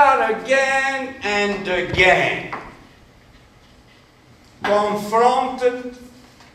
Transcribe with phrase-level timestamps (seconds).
[0.00, 2.54] are again and again
[4.62, 5.94] confronted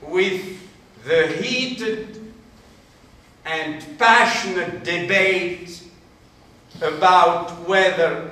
[0.02, 0.60] with
[1.06, 2.34] the heated
[3.46, 5.84] and passionate debate
[6.82, 8.32] about whether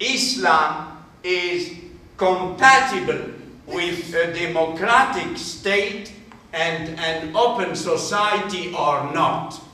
[0.00, 1.72] Islam is
[2.16, 3.30] compatible
[3.68, 6.12] with a democratic state
[6.52, 9.69] and an open society or not.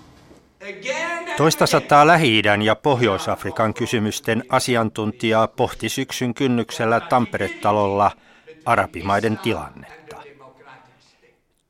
[1.36, 8.10] Toista sataa Lähi-idän ja Pohjois-Afrikan kysymysten asiantuntijaa pohti syksyn kynnyksellä Tampere-talolla
[8.64, 10.16] arabimaiden tilannetta.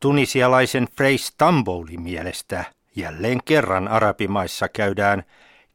[0.00, 2.64] Tunisialaisen Frey Stamboulin mielestä
[2.96, 5.22] jälleen kerran arabimaissa käydään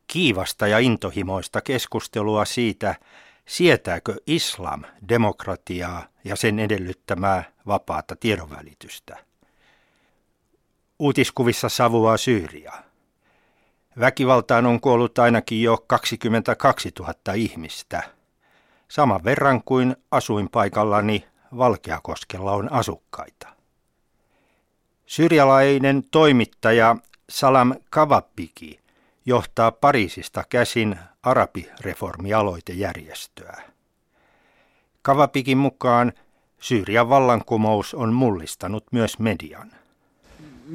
[0.08, 2.96] kiivasta ja intohimoista keskustelua siitä,
[3.46, 9.18] sietääkö islam demokratiaa ja sen edellyttämää vapaata tiedonvälitystä.
[11.00, 12.91] Uutiskuvissa savuaa Syyria.
[14.00, 18.04] Väkivaltaan on kuollut ainakin jo 22 000 ihmistä,
[18.88, 21.26] saman verran kuin asuinpaikallani
[21.58, 23.48] Valkeakoskella on asukkaita.
[25.06, 26.96] Syyrialainen toimittaja
[27.30, 28.80] Salam Kavapiki
[29.26, 33.62] johtaa Pariisista käsin arabireformialoitejärjestöä.
[35.02, 36.14] Kavapikin mukaan
[36.60, 39.81] Syyrian vallankumous on mullistanut myös median.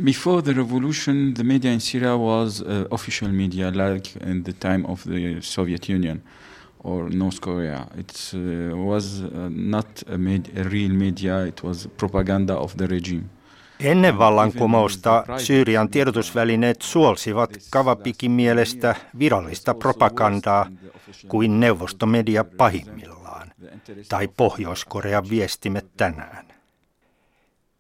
[0.05, 4.85] Before the revolution, the media in Syria was uh, official media, like in the time
[4.85, 6.23] of the Soviet Union
[6.85, 7.87] or North Korea.
[7.99, 12.87] It uh, was uh, not a, med- a real media; it was propaganda of the
[12.87, 13.25] regime.
[13.81, 20.67] Ennen vallankumousta Syyrian tiedotusvälineet suolsivat Kavapikin mielestä virallista propagandaa
[21.29, 23.49] kuin neuvostomedia pahimmillaan,
[24.09, 26.56] tai Pohjois-Korean viestimet tänään.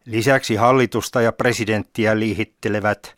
[0.06, 3.14] Lisäksi hallitusta ja presidenttiä liihittelevät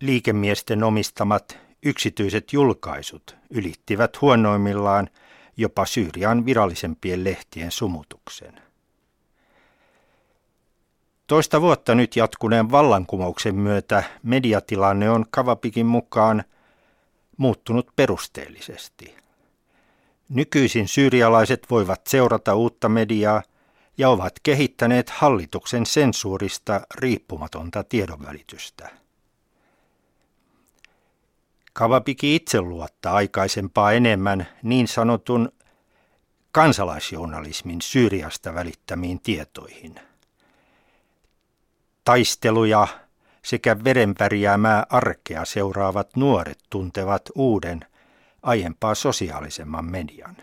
[0.00, 5.08] liikemiesten omistamat yksityiset julkaisut ylittivät huonoimmillaan
[5.56, 8.60] jopa Syyrian virallisempien lehtien sumutuksen.
[11.26, 16.44] Toista vuotta nyt jatkuneen vallankumouksen myötä mediatilanne on Kavapikin mukaan
[17.36, 19.14] muuttunut perusteellisesti.
[20.28, 23.42] Nykyisin syyrialaiset voivat seurata uutta mediaa
[23.98, 28.90] ja ovat kehittäneet hallituksen sensuurista riippumatonta tiedonvälitystä.
[31.72, 35.52] Kavapiki itse luottaa aikaisempaa enemmän niin sanotun
[36.52, 39.94] kansalaisjournalismin Syyriasta välittämiin tietoihin–
[42.06, 42.88] Taisteluja
[43.42, 47.80] sekä verenpärjäämää arkea seuraavat nuoret tuntevat uuden,
[48.42, 50.36] aiempaa sosiaalisemman median.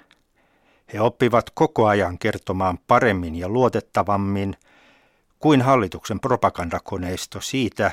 [0.93, 4.55] He oppivat koko ajan kertomaan paremmin ja luotettavammin
[5.39, 7.91] kuin hallituksen propagandakoneisto siitä,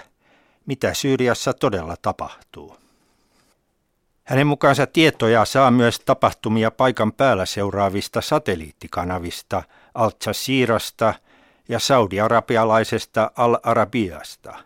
[0.67, 2.77] mitä Syyriassa todella tapahtuu.
[4.25, 9.63] Hänen mukaansa tietoja saa myös tapahtumia paikan päällä seuraavista satelliittikanavista
[9.95, 11.15] Al Jazeerasta–
[11.71, 14.59] ja saudi-arabialaisesta Al-Arabiasta.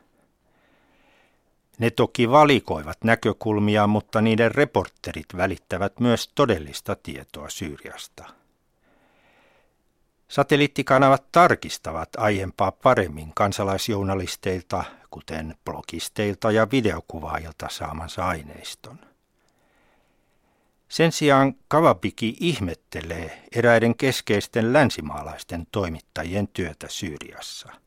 [1.78, 8.24] Ne toki valikoivat näkökulmia, mutta niiden reporterit välittävät myös todellista tietoa Syyriasta.
[10.28, 18.98] Satelliittikanavat tarkistavat aiempaa paremmin kansalaisjournalisteilta, kuten blogisteilta ja videokuvaajilta saamansa aineiston.
[20.88, 27.83] Sen sijaan Kavabiki ihmettelee eräiden keskeisten länsimaalaisten toimittajien työtä Syyriassa.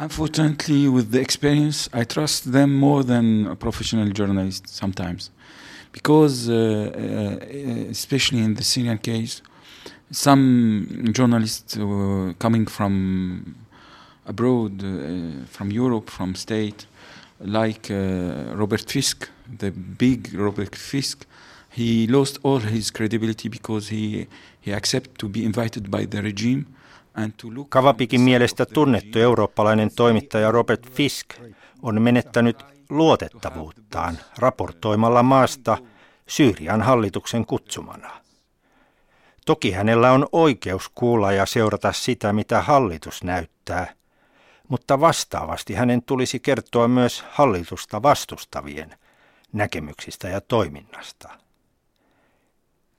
[0.00, 5.30] Unfortunately, with the experience, I trust them more than a professional journalist sometimes.
[5.90, 9.42] Because, uh, uh, especially in the Syrian case,
[10.12, 13.56] some journalists uh, coming from
[14.24, 16.86] abroad, uh, from Europe, from state,
[17.40, 19.28] like uh, Robert Fisk,
[19.58, 21.26] the big Robert Fisk,
[21.70, 24.28] he lost all his credibility because he,
[24.60, 26.66] he accepted to be invited by the regime
[27.68, 31.26] Kavapikin mielestä tunnettu eurooppalainen toimittaja Robert Fisk
[31.82, 35.78] on menettänyt luotettavuuttaan raportoimalla maasta
[36.28, 38.10] Syyrian hallituksen kutsumana.
[39.46, 43.92] Toki hänellä on oikeus kuulla ja seurata sitä, mitä hallitus näyttää,
[44.68, 48.94] mutta vastaavasti hänen tulisi kertoa myös hallitusta vastustavien
[49.52, 51.28] näkemyksistä ja toiminnasta.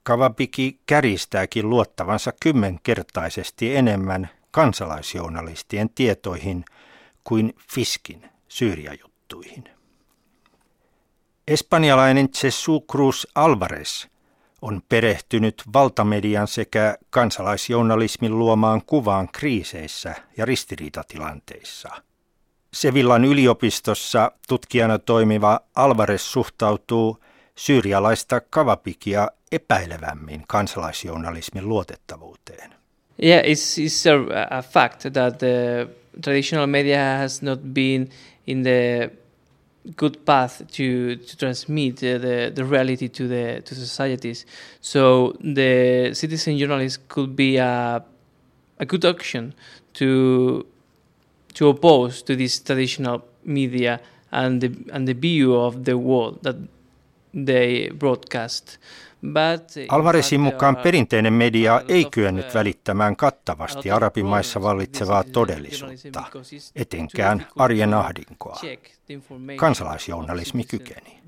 [0.02, 6.64] Kavabiki käristääkin luottavansa kymmenkertaisesti enemmän kansalaisjournalistien tietoihin
[7.24, 9.64] kuin Fiskin Syyriajuttuihin.
[11.48, 14.06] Espanjalainen Jesus Cruz Alvarez
[14.62, 21.88] on perehtynyt valtamedian sekä kansalaisjournalismin luomaan kuvaan kriiseissä ja ristiriitatilanteissa.
[22.72, 27.18] Sevillan yliopistossa tutkijana toimiva Alvarez suhtautuu
[27.60, 32.70] syyrialaista Kavapikia epäilevämmin kansalaisjournalismin luotettavuuteen.
[33.22, 35.88] Yeah, it's, it's a, a fact that the
[36.24, 38.08] traditional media has not been
[38.46, 39.10] in the
[39.96, 44.46] good path to, to transmit the, the reality to the to societies.
[44.80, 48.02] So the citizen journalist could be a,
[48.78, 49.54] a good option
[49.92, 50.66] to
[51.54, 54.00] to oppose to this traditional media
[54.32, 56.56] and the and the view of the world that
[57.44, 58.76] they broadcast.
[59.88, 66.22] Alvarezin mukaan perinteinen media ei kyennyt välittämään kattavasti arabimaissa vallitsevaa todellisuutta,
[66.76, 68.60] etenkään arjen ahdinkoa.
[69.56, 71.18] Kansalaisjournalismi kykeni.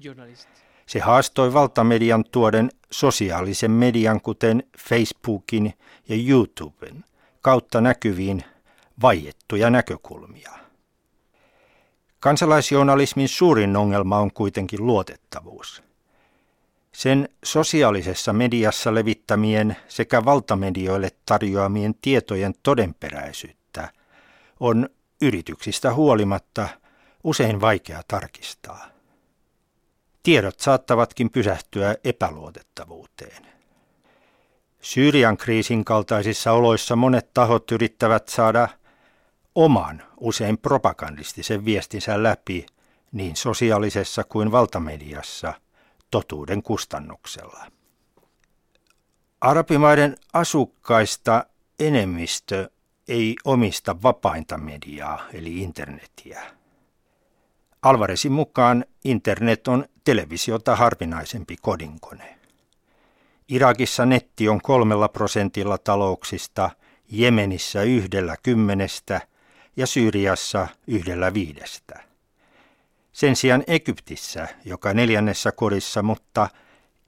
[0.87, 5.75] Se haastoi valtamedian tuoden sosiaalisen median, kuten Facebookin
[6.09, 7.05] ja YouTuben,
[7.41, 8.45] kautta näkyviin
[9.03, 10.51] vaiettuja näkökulmia.
[12.21, 15.83] Kansalaisjournalismin suurin ongelma on kuitenkin luotettavuus.
[16.93, 23.89] Sen sosiaalisessa mediassa levittämien sekä valtamedioille tarjoamien tietojen todenperäisyyttä
[24.61, 24.89] on
[25.23, 26.69] yrityksistä huolimatta
[27.25, 28.89] usein vaikea tarkistaa.
[30.23, 33.47] Tiedot saattavatkin pysähtyä epäluotettavuuteen.
[34.81, 38.69] Syyrian kriisin kaltaisissa oloissa monet tahot yrittävät saada
[39.55, 42.67] oman, usein propagandistisen viestinsä läpi
[43.13, 45.55] niin sosiaalisessa kuin valtamediassa
[46.13, 47.67] totuuden kustannuksella.
[49.41, 51.45] Arabimaiden asukkaista
[51.81, 52.71] enemmistö
[53.09, 56.43] ei omista vapainta mediaa eli internetiä.
[57.83, 62.39] Alvaresin mukaan internet on televisiota harvinaisempi kodinkone.
[63.49, 66.71] Irakissa netti on kolmella prosentilla talouksista,
[67.09, 69.21] Jemenissä yhdellä kymmenestä
[69.77, 72.12] ja Syyriassa yhdellä viidestä.
[73.13, 76.49] Sen sijaan Egyptissä joka neljännessä kodissa, mutta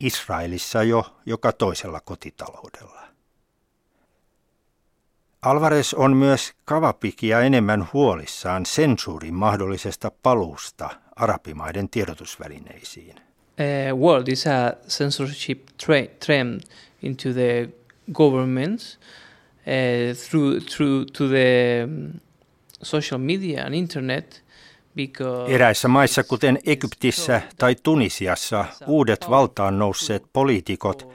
[0.00, 3.04] Israelissa jo joka toisella kotitaloudella.
[5.42, 13.14] Alvarez on myös Kavapikia enemmän huolissaan sensuurin mahdollisesta paluusta arabimaiden tiedotusvälineisiin.
[13.14, 15.68] Uh, world is a censorship
[16.26, 16.60] trend
[17.02, 17.68] into the
[18.12, 18.98] governments
[19.66, 22.20] uh, through through to the um,
[22.82, 24.43] social media and internet.
[25.48, 31.08] Eräissä maissa, kuten Egyptissä tai Tunisiassa, uudet valtaan nousseet poliitikot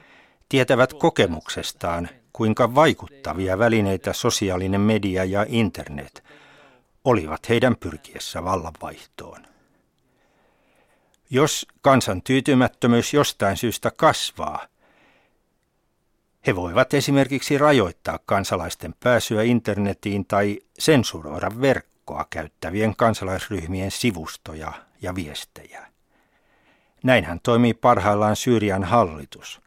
[0.49, 6.23] tietävät kokemuksestaan, kuinka vaikuttavia välineitä sosiaalinen media ja internet
[7.05, 9.47] olivat heidän pyrkiessä vallanvaihtoon.
[11.29, 14.67] Jos kansan tyytymättömyys jostain syystä kasvaa,
[16.47, 21.88] he voivat esimerkiksi rajoittaa kansalaisten pääsyä internetiin tai sensuroida verkkoa
[22.29, 25.87] käyttävien kansalaisryhmien sivustoja ja viestejä.
[27.03, 29.61] Näinhän toimii parhaillaan Syyrian hallitus,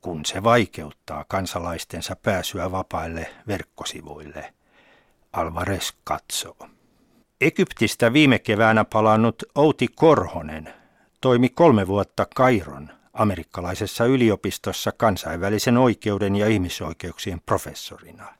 [0.00, 4.54] kun se vaikeuttaa kansalaistensa pääsyä vapaille verkkosivuille.
[5.32, 6.68] Alvarez katsoo.
[7.40, 10.74] Egyptistä viime keväänä palannut Outi Korhonen
[11.20, 18.34] toimi kolme vuotta Kairon amerikkalaisessa yliopistossa kansainvälisen oikeuden ja ihmisoikeuksien professorina.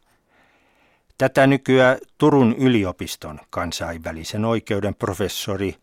[1.19, 5.75] Tätä nykyään Turun yliopiston kansainvälisen oikeuden professori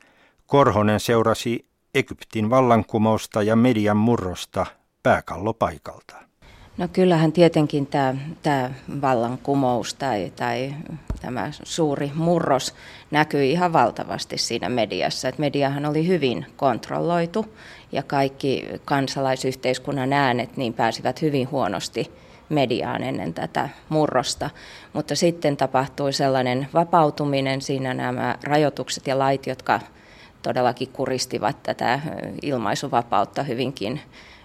[0.48, 1.66] Korhonen seurasi
[1.96, 4.66] Egyptin vallankumousta ja median murrosta
[5.04, 6.16] pääkallopaikalta.
[6.78, 8.70] No kyllähän tietenkin tämä, tämä
[9.02, 10.74] vallankumous tai, tai
[11.22, 12.76] tämä suuri murros
[13.12, 15.28] näkyi ihan valtavasti siinä mediassa.
[15.30, 17.46] Et mediahan oli hyvin kontrolloitu
[17.92, 22.12] ja kaikki kansalaisyhteiskunnan äänet niin pääsivät hyvin huonosti
[22.50, 24.50] mediaan ennen tätä murrosta.
[24.94, 29.80] Mutta sitten tapahtui sellainen vapautuminen, siinä nämä rajoitukset ja lait, jotka
[30.42, 32.00] todellakin kuristivat tätä
[32.42, 34.02] ilmaisuvapautta hyvinkin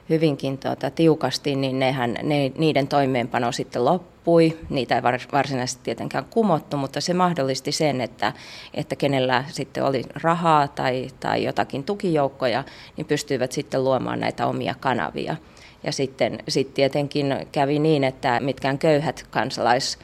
[0.09, 4.59] hyvinkin tuota, tiukasti, niin nehän, ne, niiden toimeenpano sitten loppui.
[4.71, 5.03] Niitä ei
[5.33, 8.33] varsinaisesti tietenkään kumottu, mutta se mahdollisti sen, että,
[8.75, 12.65] että kenellä sitten oli rahaa tai, tai jotakin tukijoukkoja,
[12.97, 15.37] niin pystyivät sitten luomaan näitä omia kanavia.
[15.83, 19.99] Ja sitten sit tietenkin kävi niin, että mitkään köyhät kansalais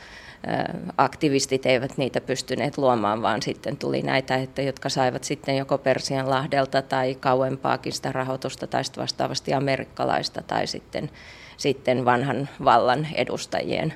[0.96, 6.30] aktivistit eivät niitä pystyneet luomaan, vaan sitten tuli näitä, että, jotka saivat sitten joko Persian
[6.30, 11.10] lahdelta tai kauempaakin sitä rahoitusta tai sitten vastaavasti amerikkalaista tai sitten,
[11.56, 13.94] sitten vanhan vallan edustajien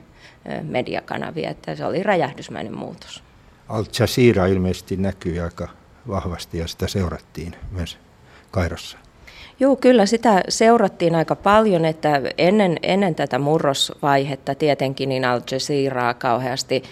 [0.63, 3.23] mediakanavia, että se oli räjähdysmäinen muutos.
[3.69, 5.69] Al Jazeera ilmeisesti näkyy aika
[6.09, 7.99] vahvasti ja sitä seurattiin myös
[8.51, 8.99] Kairossa.
[9.61, 16.15] Joo, kyllä sitä seurattiin aika paljon, että ennen, ennen tätä murrosvaihetta tietenkin niin Al Jazeeraa
[16.15, 16.83] kauheasti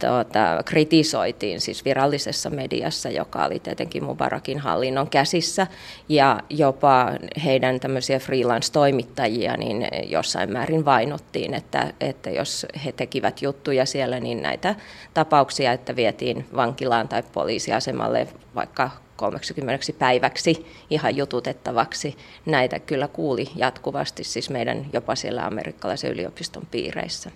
[0.00, 5.66] tuota, kritisoitiin siis virallisessa mediassa, joka oli tietenkin Mubarakin hallinnon käsissä,
[6.08, 7.12] ja jopa
[7.44, 14.42] heidän tämmöisiä freelance-toimittajia niin jossain määrin vainottiin, että, että jos he tekivät juttuja siellä, niin
[14.42, 14.74] näitä
[15.14, 22.16] tapauksia, että vietiin vankilaan tai poliisiasemalle vaikka 30 päiväksi ihan jututettavaksi.
[22.46, 27.30] Näitä kyllä kuuli jatkuvasti siis meidän jopa siellä amerikkalaisen yliopiston piireissä.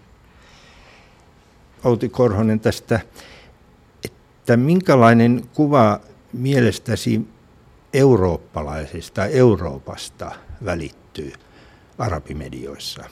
[1.85, 3.01] Outi Korhonen tästä,
[4.05, 6.01] että minkälainen kuva
[6.33, 7.21] mielestäsi
[7.95, 10.33] eurooppalaisista Euroopasta
[10.65, 11.33] välittyy
[11.99, 13.05] arabimedioissa?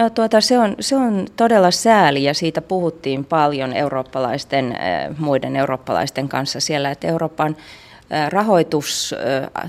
[0.00, 4.78] No tuota, se, on, se on todella sääli ja siitä puhuttiin paljon eurooppalaisten,
[5.18, 7.56] muiden eurooppalaisten kanssa siellä, että Euroopan
[8.28, 9.14] rahoitus,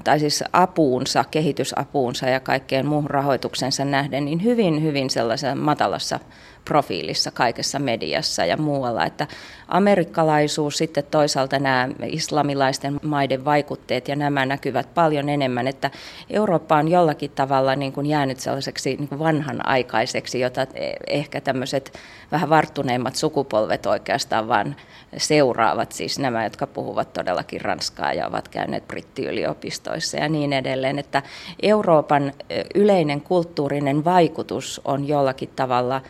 [0.03, 6.19] tai siis apuunsa, kehitysapuunsa ja kaikkeen muuhun rahoituksensa nähden, niin hyvin, hyvin sellaisessa matalassa
[6.65, 9.06] profiilissa kaikessa mediassa ja muualla.
[9.06, 9.27] Että
[9.68, 15.91] amerikkalaisuus, sitten toisaalta nämä islamilaisten maiden vaikutteet ja nämä näkyvät paljon enemmän, että
[16.30, 20.68] Eurooppa on jollakin tavalla niin kuin jäänyt sellaiseksi niin kuin vanhanaikaiseksi, jota
[21.08, 21.94] ehkä tämmöiset
[22.32, 24.75] vähän varttuneimmat sukupolvet oikeastaan vaan
[25.18, 31.24] seuraavat, siis nämä, jotka puhuvat todellakin ranskaa ja ovat käyneet brittiyliopistoissa ja niin edelleen, että
[31.62, 32.34] Euroopan
[32.75, 36.01] yleinen kulttuurinen vaikutus on jollakin tavalla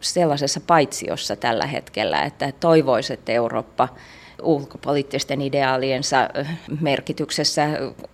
[0.00, 3.88] sellaisessa paitsiossa tällä hetkellä, että toivoisi, että Eurooppa
[4.42, 6.28] ulkopoliittisten ideaaliensa
[6.80, 7.68] merkityksessä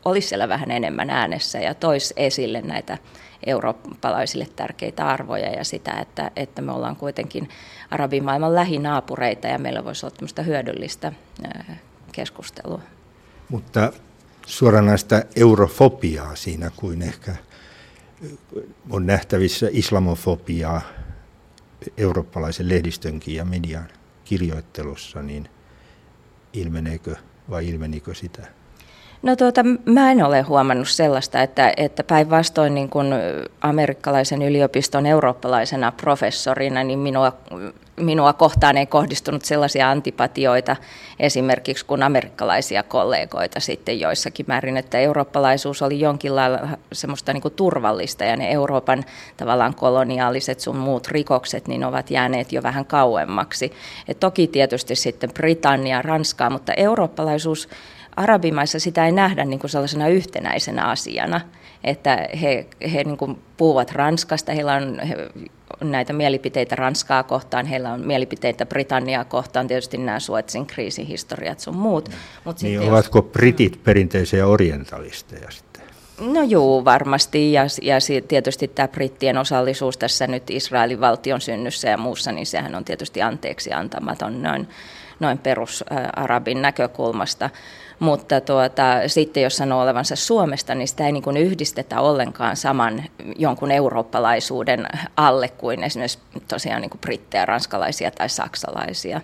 [0.04, 2.98] olisi siellä vähän enemmän äänessä ja toisi esille näitä
[3.46, 7.48] eurooppalaisille tärkeitä arvoja ja sitä, että, että me ollaan kuitenkin
[7.90, 11.12] arabimaailman lähinaapureita ja meillä voisi olla tämmöistä hyödyllistä
[12.12, 12.80] keskustelua.
[13.48, 13.92] Mutta
[14.46, 17.34] suoranaista eurofobiaa siinä kuin ehkä
[18.90, 20.80] on nähtävissä islamofobiaa
[21.96, 23.88] eurooppalaisen lehdistönkin ja median
[24.24, 25.48] kirjoittelussa, niin
[26.52, 27.16] ilmeneekö
[27.50, 28.59] vai ilmenikö sitä?
[29.22, 33.06] No tuota, mä en ole huomannut sellaista, että, että päinvastoin niin kuin
[33.60, 37.32] amerikkalaisen yliopiston eurooppalaisena professorina, niin minua,
[37.96, 40.76] minua kohtaan ei kohdistunut sellaisia antipatioita
[41.18, 46.58] esimerkiksi kuin amerikkalaisia kollegoita sitten joissakin määrin, että eurooppalaisuus oli jonkin lailla
[46.92, 49.04] semmoista niin kuin turvallista ja ne Euroopan
[49.36, 53.72] tavallaan koloniaaliset sun muut rikokset niin ovat jääneet jo vähän kauemmaksi.
[54.08, 57.68] Et toki tietysti sitten Britannia, Ranskaa, mutta eurooppalaisuus
[58.16, 61.40] arabimaissa sitä ei nähdä niin kuin sellaisena yhtenäisenä asiana,
[61.84, 65.16] että he, he niin kuin puhuvat Ranskasta, heillä on he,
[65.80, 71.76] näitä mielipiteitä Ranskaa kohtaan, heillä on mielipiteitä Britanniaa kohtaan, tietysti nämä Suetsin kriisin historiat sun
[71.76, 72.08] muut.
[72.44, 73.32] Mut niin ovatko jos...
[73.32, 75.82] britit perinteisiä orientalisteja sitten?
[76.20, 77.52] No juu, varmasti.
[77.52, 77.96] Ja, ja
[78.28, 83.22] tietysti tämä brittien osallisuus tässä nyt Israelin valtion synnyssä ja muussa, niin sehän on tietysti
[83.22, 84.68] anteeksi antamaton noin,
[85.20, 87.50] noin perusarabin näkökulmasta.
[88.00, 93.04] Mutta tuota, sitten jos sanoo olevansa Suomesta, niin sitä ei niin kuin yhdistetä ollenkaan saman
[93.36, 99.20] jonkun eurooppalaisuuden alle kuin esimerkiksi tosiaan niin kuin brittejä, ranskalaisia tai saksalaisia.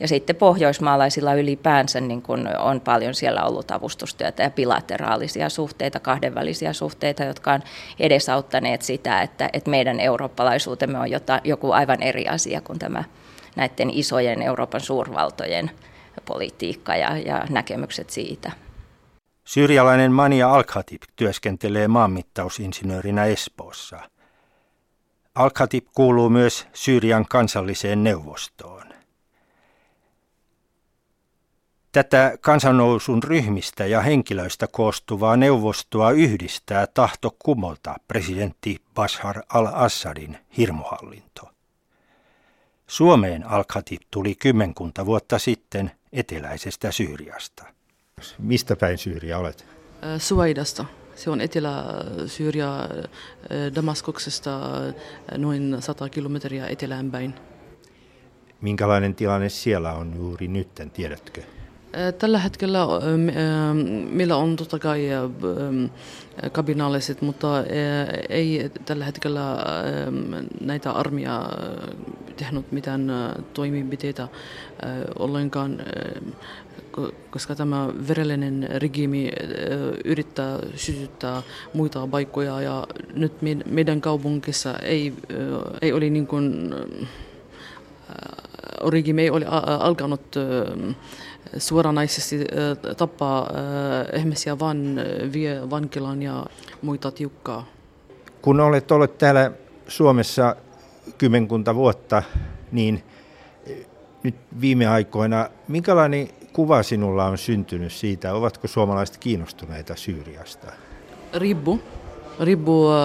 [0.00, 6.72] Ja sitten pohjoismaalaisilla ylipäänsä niin kun on paljon siellä ollut avustustyötä ja bilateraalisia suhteita, kahdenvälisiä
[6.72, 7.60] suhteita, jotka on
[8.00, 13.04] edesauttaneet sitä, että, että meidän eurooppalaisuutemme on jota, joku aivan eri asia kuin tämä
[13.56, 15.70] näiden isojen Euroopan suurvaltojen
[16.30, 18.52] politiikka ja, ja näkemykset siitä.
[19.44, 24.00] Syyrialainen Mania Al-Khatib työskentelee maanmittausinsinöörinä Espoossa.
[25.34, 28.86] Al-Khatib kuuluu myös Syyrian kansalliseen neuvostoon.
[31.92, 41.50] Tätä kansannousun ryhmistä ja henkilöistä koostuvaa neuvostoa yhdistää tahto kumolta presidentti Bashar al-Assadin hirmuhallinto.
[42.86, 47.64] Suomeen Al-Khatib tuli kymmenkunta vuotta sitten eteläisestä Syyriasta.
[48.38, 49.66] Mistä päin Syyria olet?
[50.04, 50.84] Äh, Suvaidasta.
[51.14, 52.88] Se on Etelä-Syyria äh,
[53.74, 54.94] Damaskuksesta äh,
[55.38, 57.34] noin 100 kilometriä eteläänpäin.
[58.60, 61.42] Minkälainen tilanne siellä on juuri nyt, tiedätkö?
[62.18, 62.86] Tällä hetkellä
[64.10, 65.08] meillä on totta kai
[66.52, 67.64] kabinaaliset, mutta
[68.28, 69.56] ei tällä hetkellä
[70.60, 71.42] näitä armia
[72.36, 73.12] tehnyt mitään
[73.54, 74.28] toimenpiteitä
[75.18, 75.82] ollenkaan,
[77.30, 79.30] koska tämä verellinen regiimi
[80.04, 81.42] yrittää sytyttää
[81.74, 83.32] muita paikkoja ja nyt
[83.66, 85.14] meidän kaupungissa ei,
[85.82, 86.74] ei ole niin kuin,
[88.88, 89.46] regiimi ei ole
[89.80, 90.36] alkanut
[91.58, 92.44] suoranaisesti
[92.96, 93.50] tappaa
[94.16, 95.00] ihmisiä, vaan
[95.32, 96.46] vie vankilaan ja
[96.82, 97.66] muita tiukkaa.
[98.42, 99.52] Kun olet ollut täällä
[99.88, 100.56] Suomessa
[101.18, 102.22] kymmenkunta vuotta,
[102.72, 103.02] niin
[104.22, 110.72] nyt viime aikoina, minkälainen kuva sinulla on syntynyt siitä, ovatko suomalaiset kiinnostuneita Syyriasta?
[111.34, 111.80] Riippuu.
[112.40, 112.98] Riippuu äh,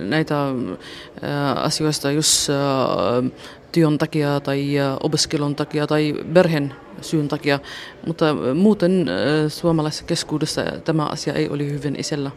[0.00, 3.30] näitä äh, asioista, jos äh,
[3.72, 7.58] työn takia tai opiskelun takia tai perheen syyn takia,
[8.06, 9.06] mutta muuten
[9.48, 12.30] suomalaisessa keskuudessa tämä asia ei ole hyvin esillä.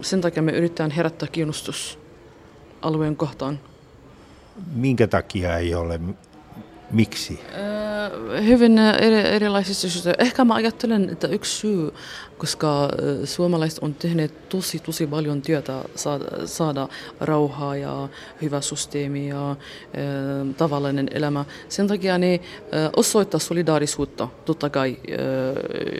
[0.00, 1.98] Sen takia me yritetään herättää kiinnostus
[2.82, 3.60] alueen kohtaan.
[4.74, 6.00] Minkä takia ei ole?
[6.90, 7.40] Miksi?
[8.44, 10.14] Hyvin eri, erilaisista syistä.
[10.18, 11.92] Ehkä mä ajattelen, että yksi syy
[12.44, 12.88] koska
[13.24, 16.88] suomalaiset on tehneet tosi, tosi paljon työtä saada, saada
[17.20, 18.08] rauhaa ja
[18.42, 19.56] hyvä systeemi ja äh,
[20.56, 21.44] tavallinen elämä.
[21.68, 25.16] Sen takia ne äh, osoittaa solidaarisuutta, totta kai, äh,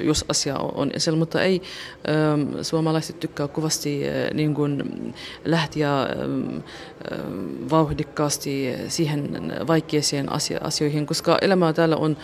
[0.06, 4.82] jos asia on esillä, mutta ei äh, suomalaiset tykkää kovasti äh, niin kuin
[5.44, 6.08] lähteä äh,
[7.70, 10.26] vauhdikkaasti siihen vaikeisiin
[10.62, 12.16] asioihin, koska elämä täällä on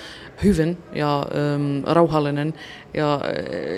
[0.45, 2.55] hyvin ja ähm, rauhallinen
[2.95, 3.21] ja,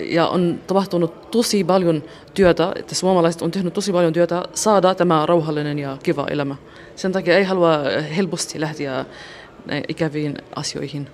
[0.05, 2.03] ja on tapahtunut tosi paljon
[2.33, 6.55] työtä, että suomalaiset on tehnyt tosi paljon työtä saada tämä rauhallinen ja kiva elämä.
[6.95, 7.79] Sen takia ei halua
[8.15, 9.05] helposti lähteä
[9.87, 11.07] ikäviin asioihin.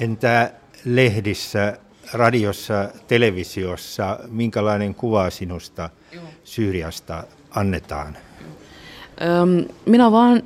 [0.00, 0.52] Entä
[0.84, 1.78] lehdissä,
[2.12, 5.90] radiossa, televisiossa, minkälainen kuva sinusta.
[6.44, 8.16] Syyriasta annetaan?
[9.86, 10.42] Minä vaan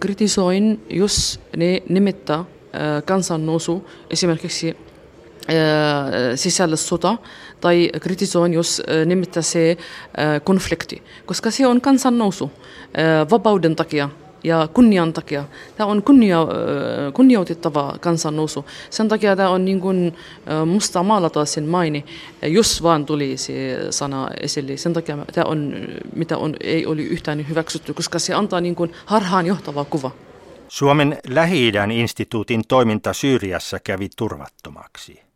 [0.00, 2.44] kritisoin, jos ne nimittää
[3.04, 4.76] kansannousu esimerkiksi
[6.34, 7.18] sisällissota
[7.60, 9.76] tai kritisoin, jos nimittää se
[10.44, 12.50] konflikti, koska se on kansannousu
[13.30, 14.08] vapauden takia
[14.44, 15.44] ja kunnian takia.
[15.76, 16.46] Tämä on kunnia,
[17.14, 18.64] kunnioitettava kansannousu.
[18.90, 20.16] Sen takia tämä on niin kuin
[20.66, 22.04] musta maalata sen maini,
[22.42, 24.76] jos vaan tuli se sana esille.
[24.76, 25.74] Sen takia tämä on,
[26.16, 30.10] mitä on, ei ole yhtään hyväksytty, koska se antaa niin kuin harhaan johtava kuva.
[30.68, 35.27] Suomen lähi instituutin toiminta Syyriassa kävi turvattomaksi.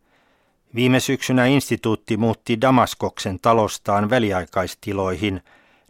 [0.75, 5.41] Viime syksynä instituutti muutti Damaskoksen talostaan väliaikaistiloihin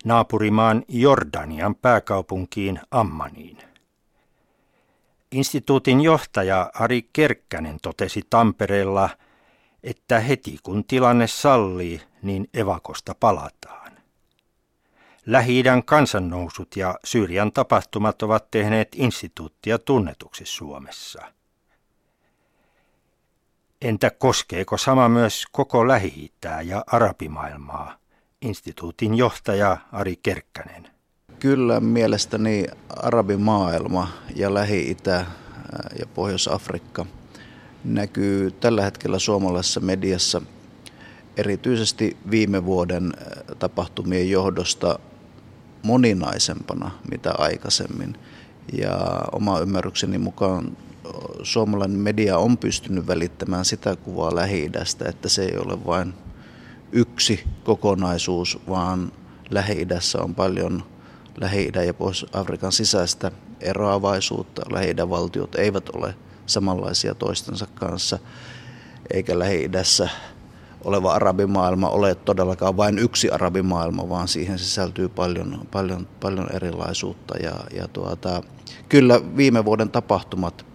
[0.04, 3.58] naapurimaan Jordanian pääkaupunkiin Ammaniin.
[5.32, 9.10] Instituutin johtaja Ari Kerkkänen totesi Tampereella,
[9.82, 13.92] että heti kun tilanne sallii, niin evakosta palataan.
[15.26, 21.32] lähi kansannousut ja Syyrian tapahtumat ovat tehneet instituuttia tunnetuksi Suomessa.
[23.82, 26.32] Entä koskeeko sama myös koko lähi
[26.64, 27.96] ja arabimaailmaa?
[28.42, 30.88] Instituutin johtaja Ari Kerkkänen.
[31.38, 35.26] Kyllä mielestäni arabimaailma ja Lähi-Itä
[35.98, 37.06] ja Pohjois-Afrikka
[37.84, 40.42] näkyy tällä hetkellä suomalaisessa mediassa
[41.36, 43.12] erityisesti viime vuoden
[43.58, 44.98] tapahtumien johdosta
[45.82, 48.18] moninaisempana mitä aikaisemmin.
[48.72, 50.76] Ja oma ymmärrykseni mukaan
[51.42, 54.70] suomalainen media on pystynyt välittämään sitä kuvaa lähi
[55.08, 56.14] että se ei ole vain
[56.92, 59.12] yksi kokonaisuus, vaan
[59.50, 59.86] lähi
[60.22, 60.82] on paljon
[61.40, 64.62] lähi ja Pohjois-Afrikan sisäistä eroavaisuutta.
[64.70, 66.14] lähi valtiot eivät ole
[66.46, 68.18] samanlaisia toistensa kanssa,
[69.10, 69.70] eikä lähi
[70.84, 77.34] oleva arabimaailma ole todellakaan vain yksi arabimaailma, vaan siihen sisältyy paljon, paljon, paljon erilaisuutta.
[77.42, 78.42] Ja, ja tuota,
[78.88, 80.71] kyllä viime vuoden tapahtumat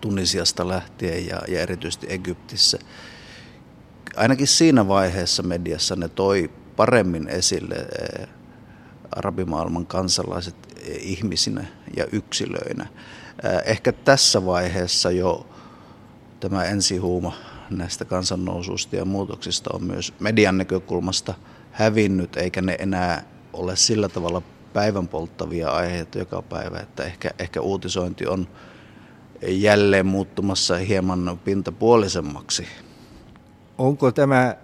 [0.00, 2.78] Tunisiasta lähtien ja, ja erityisesti Egyptissä.
[4.16, 7.76] Ainakin siinä vaiheessa mediassa ne toi paremmin esille
[9.10, 10.56] arabimaailman kansalaiset
[11.00, 11.64] ihmisinä
[11.96, 12.86] ja yksilöinä.
[13.64, 15.46] Ehkä tässä vaiheessa jo
[16.40, 17.32] tämä ensihuuma
[17.70, 21.34] näistä kansannousuista ja muutoksista on myös median näkökulmasta
[21.72, 27.60] hävinnyt, eikä ne enää ole sillä tavalla päivän polttavia aiheita joka päivä, että ehkä, ehkä
[27.60, 28.48] uutisointi on
[29.42, 32.66] jälleen muuttumassa hieman pintapuolisemmaksi.
[33.78, 34.56] Onko tämä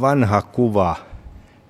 [0.00, 0.96] vanha kuva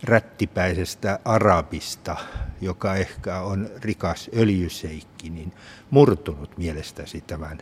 [0.02, 2.16] rättipäisestä arabista,
[2.60, 5.52] joka ehkä on rikas öljyseikki, niin
[5.90, 7.58] murtunut mielestäsi tämän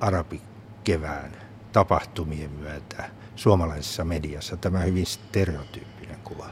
[0.00, 1.32] arabikevään
[1.72, 6.46] tapahtumien myötä suomalaisessa mediassa, tämä hyvin stereotyyppinen kuva?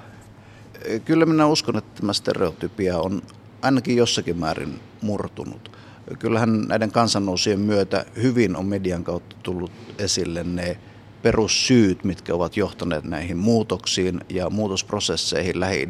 [1.05, 3.23] Kyllä minä uskon, että tämä stereotypia on
[3.63, 5.77] ainakin jossakin määrin murtunut
[6.19, 10.77] kyllähän näiden kansannousien myötä hyvin on median kautta tullut esille ne
[11.23, 15.89] perussyyt, mitkä ovat johtaneet näihin muutoksiin ja muutosprosesseihin lähi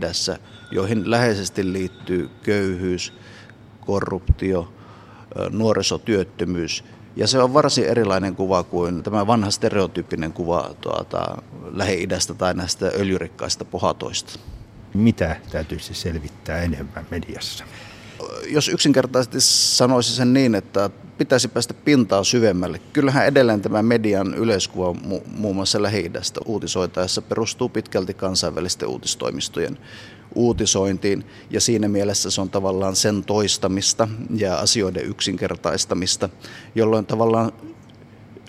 [0.71, 3.13] joihin läheisesti liittyy köyhyys,
[3.81, 4.73] korruptio,
[5.51, 6.85] nuorisotyöttömyys.
[7.17, 12.87] Ja se on varsin erilainen kuva kuin tämä vanha stereotyyppinen kuva tuota, Lähi-idästä tai näistä
[12.87, 14.39] öljyrikkaista pohatoista.
[14.95, 17.65] Mitä täytyisi selvittää enemmän mediassa?
[18.47, 22.81] Jos yksinkertaisesti sanoisi sen niin, että pitäisi päästä pintaa syvemmälle.
[22.93, 26.11] Kyllähän edelleen tämä median yleiskuva mu- muun muassa lähi
[26.47, 29.79] uutisoitaessa perustuu pitkälti kansainvälisten uutistoimistojen
[30.35, 36.29] uutisointiin ja siinä mielessä se on tavallaan sen toistamista ja asioiden yksinkertaistamista,
[36.75, 37.53] jolloin tavallaan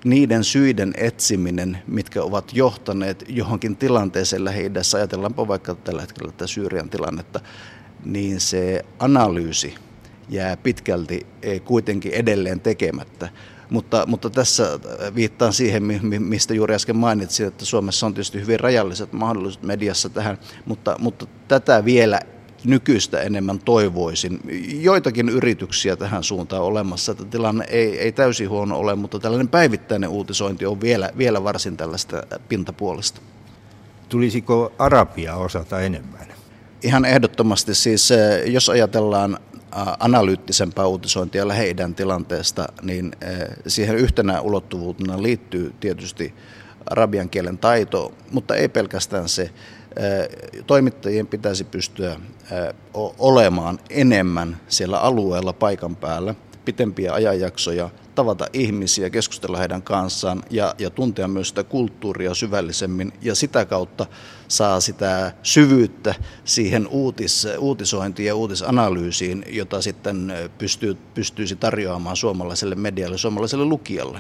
[0.06, 6.90] niiden syiden etsiminen, mitkä ovat johtaneet johonkin tilanteeseen lähi ajatellaanpa vaikka tällä hetkellä tätä Syyrian
[6.90, 7.40] tilannetta,
[8.06, 9.76] niin se analyysi
[10.30, 13.30] jää pitkälti e, kuitenkin edelleen tekemättä.
[13.70, 14.80] Mutta, mutta tässä
[15.16, 15.84] viittaan siihen,
[16.20, 21.26] mistä juuri äsken mainitsin, että Suomessa on tietysti hyvin rajalliset mahdollisuudet mediassa tähän, mutta, mutta
[21.48, 22.20] tätä vielä
[22.66, 24.39] nykyistä enemmän toivoisin.
[24.82, 30.10] Joitakin yrityksiä tähän suuntaan olemassa, että tilanne ei, ei täysin huono ole, mutta tällainen päivittäinen
[30.10, 33.22] uutisointi on vielä, vielä varsin tällaista pintapuolesta.
[34.10, 36.42] Tulisiko Arabia osata enemmän?
[36.84, 39.38] Ihan ehdottomasti siis, eh, jos ajatellaan
[40.00, 46.34] analyyttisempaa uutisointia lähi tilanteesta, niin eh, siihen yhtenä ulottuvuutena liittyy tietysti
[46.86, 49.41] arabian kielen taito, mutta ei pelkästään se.
[49.41, 50.28] Eh,
[50.67, 52.19] toimittajien pitäisi pystyä
[53.19, 60.89] olemaan enemmän siellä alueella paikan päällä, pitempiä ajanjaksoja– tavata ihmisiä, keskustella heidän kanssaan ja, ja
[60.89, 64.06] tuntea myös sitä kulttuuria syvällisemmin ja sitä kautta
[64.47, 73.17] saa sitä syvyyttä siihen uutis, uutisointiin ja uutisanalyysiin, jota sitten pystyy, pystyisi tarjoamaan suomalaiselle medialle,
[73.17, 74.19] suomalaiselle lukijalle.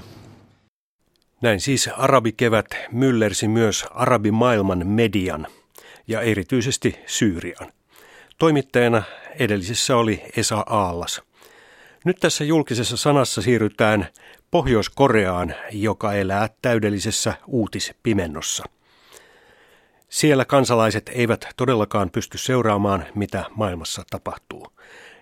[1.41, 5.47] Näin siis arabikevät myllersi myös arabimaailman median
[6.07, 7.71] ja erityisesti Syyrian.
[8.37, 9.03] Toimittajana
[9.39, 11.21] edellisessä oli Esa Aallas–
[12.03, 14.07] nyt tässä julkisessa sanassa siirrytään
[14.51, 18.63] Pohjois-Koreaan, joka elää täydellisessä uutispimennossa.
[20.09, 24.67] Siellä kansalaiset eivät todellakaan pysty seuraamaan, mitä maailmassa tapahtuu.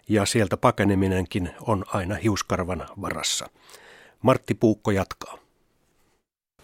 [0.10, 3.50] Ja sieltä pakeneminenkin on aina hiuskarvan varassa.
[4.22, 5.38] Martti Puukko jatkaa.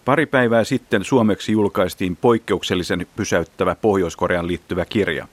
[0.05, 5.27] Pari päivää sitten suomeksi julkaistiin poikkeuksellisen pysäyttävä Pohjois-Korean liittyvä kirja.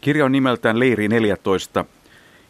[0.00, 1.84] Kirja on nimeltään Leiri 14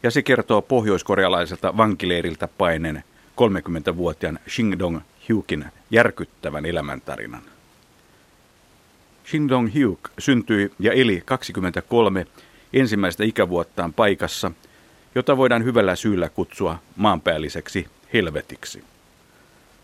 [0.03, 3.05] ja se kertoo pohjoiskorealaiselta vankileiriltä paineen
[3.41, 7.43] 30-vuotiaan Shingdong Hyukin järkyttävän elämäntarinan.
[9.31, 12.27] Shingdong Hyuk syntyi ja eli 23
[12.73, 14.51] ensimmäistä ikävuottaan paikassa,
[15.15, 18.85] jota voidaan hyvällä syyllä kutsua maanpäälliseksi helvetiksi.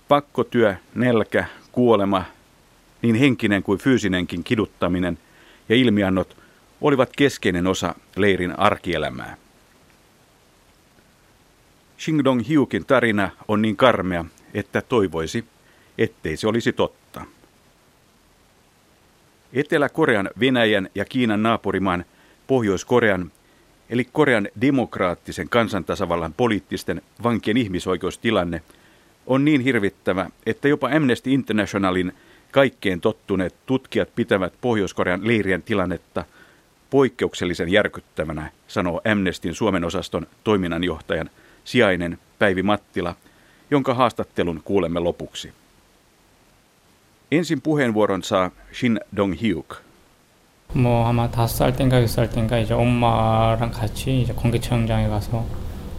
[0.09, 2.25] Pakkotyö, nälkä, kuolema,
[3.03, 5.19] niin henkinen kuin fyysinenkin kiduttaminen
[5.69, 6.37] ja ilmiannot
[6.81, 9.37] olivat keskeinen osa leirin arkielämää.
[11.99, 15.45] Shingdong Hyukin tarina on niin karmea, että toivoisi,
[15.99, 17.25] ettei se olisi totta.
[19.53, 22.05] Etelä-Korean, Venäjän ja Kiinan naapurimaan
[22.47, 23.33] Pohjois-Korean,
[23.91, 28.63] eli Korean demokraattisen kansantasavallan poliittisten vankien ihmisoikeustilanne,
[29.27, 32.13] on niin hirvittävä, että jopa Amnesty Internationalin
[32.51, 36.25] kaikkeen tottuneet tutkijat pitävät Pohjois-Korean leirien tilannetta
[36.91, 41.31] poikkeuksellisen järkyttävänä, sanoo Amnestyn Suomen osaston toiminnanjohtajan
[41.66, 43.16] sijainen Päivi Mattila,
[43.72, 45.54] jonka haastattelun kuulemme lopuksi.
[47.32, 49.76] Ensin puheenvuoron saa Shin Dong-hyuk.
[50.74, 55.46] 뭐 아마 다섯 살 땐가 여섯 살 땐가 이제 엄마랑 같이 이제 공기청정장에 가서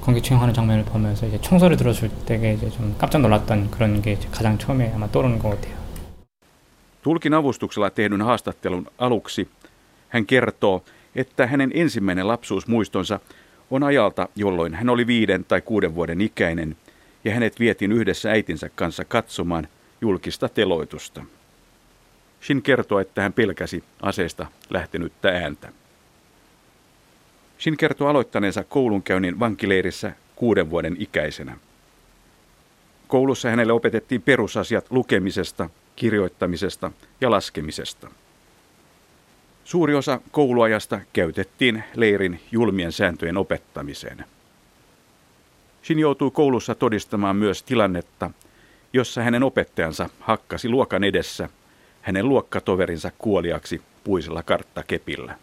[0.00, 4.92] 공기청정하는 장면을 보면서 이제 총소리 들었을 때 이제 좀 깜짝 놀랐던 그런 게 가장 처음에
[4.94, 5.82] 아마 떠오르는 것 같아요.
[7.02, 9.48] Tulkin avustuksella tehdyn haastattelun aluksi
[10.08, 13.20] hän kertoo, että hänen ensimmäinen lapsuusmuistonsa
[13.71, 16.77] on ajalta, jolloin hän oli viiden tai kuuden vuoden ikäinen
[17.23, 19.67] ja hänet vietiin yhdessä äitinsä kanssa katsomaan
[20.01, 21.23] julkista teloitusta.
[22.41, 25.71] Shin kertoo, että hän pelkäsi aseesta lähtenyttä ääntä.
[27.59, 31.57] Shin kertoo aloittaneensa koulunkäynnin vankileirissä kuuden vuoden ikäisenä.
[33.07, 38.11] Koulussa hänelle opetettiin perusasiat lukemisesta, kirjoittamisesta ja laskemisesta.
[39.67, 44.25] Suuri osa kouluajasta käytettiin leirin julmien sääntöjen opettamiseen.
[45.83, 48.31] Shin joutui koulussa todistamaan myös tilannetta,
[48.93, 51.49] jossa hänen opettajansa hakkasi luokan edessä
[52.01, 55.37] hänen luokkatoverinsa kuoliaksi puisella karttakepillä.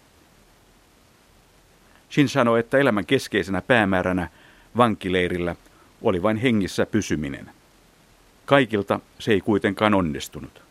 [2.11, 4.29] Shin sanoi, että elämän keskeisenä päämääränä
[4.77, 5.57] vankileirillä
[6.03, 7.51] oli vain hengissä pysyminen.
[8.45, 10.63] Kaikilta se ei kuitenkaan onnistunut.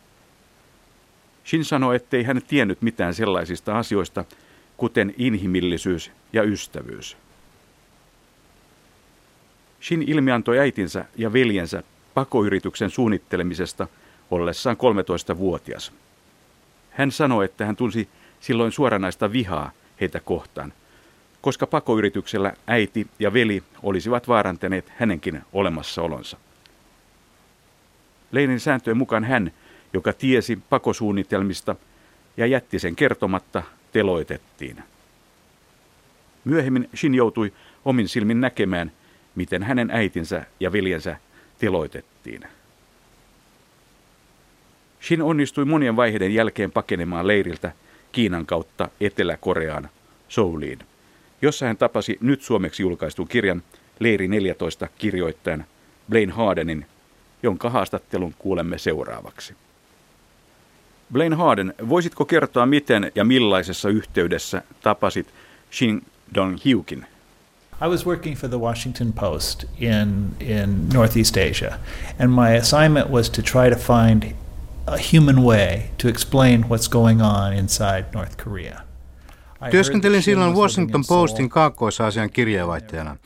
[1.46, 4.24] Shin sanoi, ettei hän tiennyt mitään sellaisista asioista,
[4.76, 7.16] kuten inhimillisyys ja ystävyys.
[9.82, 11.82] Shin ilmiantoi äitinsä ja veljensä
[12.14, 13.86] pakoyrityksen suunnittelemisesta
[14.30, 15.92] ollessaan 13-vuotias.
[16.90, 18.08] Hän sanoi, että hän tunsi
[18.40, 20.72] silloin suoranaista vihaa heitä kohtaan,
[21.40, 26.36] koska pakoyrityksellä äiti ja veli olisivat vaarantaneet hänenkin olemassaolonsa.
[28.32, 29.52] Leinin sääntöjen mukaan hän,
[29.94, 31.76] joka tiesi pakosuunnitelmista
[32.36, 34.82] ja jätti sen kertomatta, teloitettiin.
[36.44, 37.52] Myöhemmin Shin joutui
[37.84, 38.92] omin silmin näkemään,
[39.34, 41.16] miten hänen äitinsä ja veljensä
[41.58, 42.42] teloitettiin.
[45.02, 47.72] Shin onnistui monien vaiheiden jälkeen pakenemaan leiriltä
[48.12, 49.88] Kiinan kautta Etelä-Koreaan,
[50.28, 50.78] Souliin,
[51.42, 53.62] jossa hän tapasi nyt suomeksi julkaistun kirjan
[54.00, 55.64] Leiri 14 kirjoittajan
[56.10, 56.86] Blaine Hardenin,
[57.42, 59.54] jonka haastattelun kuulemme seuraavaksi.
[61.12, 65.26] Blaine Harden, voisitko kertoa miten ja millaisessa yhteydessä tapasit
[65.72, 66.02] Shin
[66.34, 67.06] Dong-hyukin?
[67.82, 71.74] I was working for the Washington Post in, in Northeast Asia,
[72.20, 74.22] and my assignment was to try to find
[74.86, 78.80] a human way to explain what's going on inside North Korea.
[79.70, 83.16] Työskentelin silloin Washington Postin kaakkois-Aasian kirjeenvaihtajana.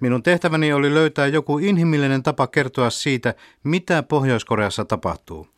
[0.00, 5.48] Minun tehtäväni oli löytää joku inhimillinen tapa kertoa siitä, mitä Pohjois-Koreassa tapahtuu.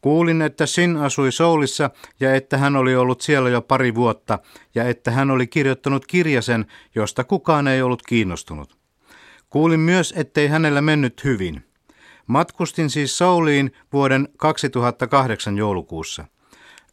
[0.00, 4.38] Kuulin, että Shin asui Soulissa ja että hän oli ollut siellä jo pari vuotta
[4.74, 8.76] ja että hän oli kirjoittanut kirjasen, josta kukaan ei ollut kiinnostunut.
[9.50, 11.64] Kuulin myös, ettei hänellä mennyt hyvin.
[12.26, 16.24] Matkustin siis Souliin vuoden 2008 joulukuussa.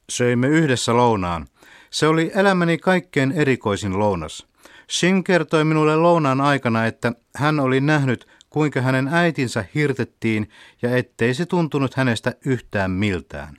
[0.09, 1.47] Söimme yhdessä lounaan.
[1.89, 4.47] Se oli elämäni kaikkein erikoisin lounas.
[4.91, 10.49] Shin kertoi minulle lounaan aikana, että hän oli nähnyt, kuinka hänen äitinsä hirtettiin
[10.81, 13.57] ja ettei se tuntunut hänestä yhtään miltään.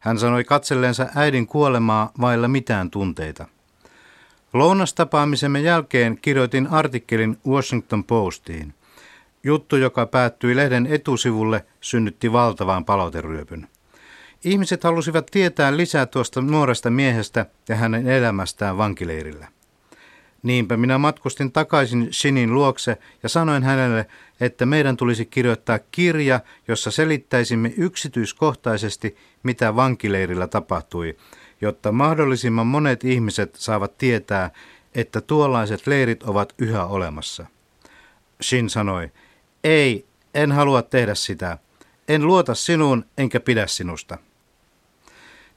[0.00, 3.48] Hän sanoi katselleensa äidin kuolemaa vailla mitään tunteita.
[4.52, 8.74] Lounastapaamisemme jälkeen kirjoitin artikkelin Washington Postiin.
[9.44, 13.68] Juttu, joka päättyi lehden etusivulle, synnytti valtavan palauteryöpyn.
[14.44, 19.48] Ihmiset halusivat tietää lisää tuosta nuoresta miehestä ja hänen elämästään vankileirillä.
[20.42, 24.06] Niinpä minä matkustin takaisin Shinin luokse ja sanoin hänelle,
[24.40, 31.16] että meidän tulisi kirjoittaa kirja, jossa selittäisimme yksityiskohtaisesti, mitä vankileirillä tapahtui,
[31.60, 34.50] jotta mahdollisimman monet ihmiset saavat tietää,
[34.94, 37.46] että tuollaiset leirit ovat yhä olemassa.
[38.42, 39.10] Shin sanoi,
[39.64, 41.58] ei, en halua tehdä sitä.
[42.08, 44.18] En luota sinuun enkä pidä sinusta.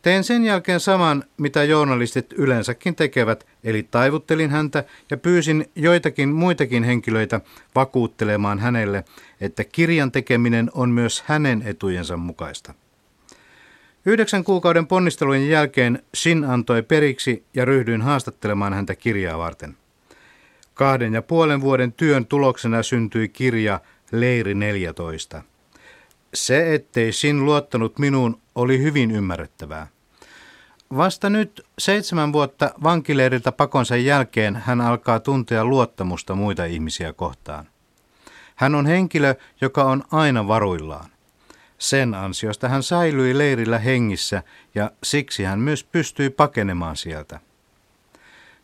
[0.05, 6.83] Tein sen jälkeen saman, mitä journalistit yleensäkin tekevät, eli taivuttelin häntä ja pyysin joitakin muitakin
[6.83, 7.41] henkilöitä
[7.75, 9.03] vakuuttelemaan hänelle,
[9.41, 12.73] että kirjan tekeminen on myös hänen etujensa mukaista.
[14.05, 19.77] Yhdeksän kuukauden ponnistelujen jälkeen Shin antoi periksi ja ryhdyin haastattelemaan häntä kirjaa varten.
[20.73, 23.79] Kahden ja puolen vuoden työn tuloksena syntyi kirja
[24.11, 25.41] Leiri 14.
[26.33, 29.94] Se, ettei Shin luottanut minuun, oli hyvin ymmärrettävää.
[30.97, 37.65] Vasta nyt seitsemän vuotta vankileiriltä pakonsa jälkeen hän alkaa tuntea luottamusta muita ihmisiä kohtaan.
[38.55, 41.09] Hän on henkilö, joka on aina varuillaan.
[41.77, 44.43] Sen ansiosta hän säilyi leirillä hengissä
[44.75, 47.39] ja siksi hän myös pystyi pakenemaan sieltä.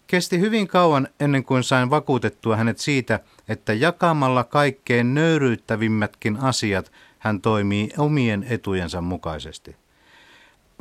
[0.07, 7.41] Kesti hyvin kauan ennen kuin sain vakuutettua hänet siitä, että jakamalla kaikkein nöyryyttävimmätkin asiat hän
[7.41, 9.80] toimii omien etujensa mukaisesti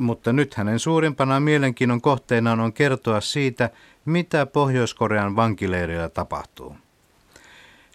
[0.01, 3.69] mutta nyt hänen suurimpana mielenkiinnon kohteenaan on kertoa siitä,
[4.05, 6.75] mitä Pohjois-Korean vankileirillä tapahtuu.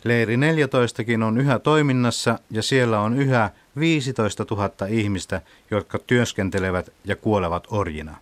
[0.05, 5.41] Leiri 14kin on yhä toiminnassa ja siellä on yhä 15 000 ihmistä,
[5.71, 8.17] jotka työskentelevät ja kuolevat orjina.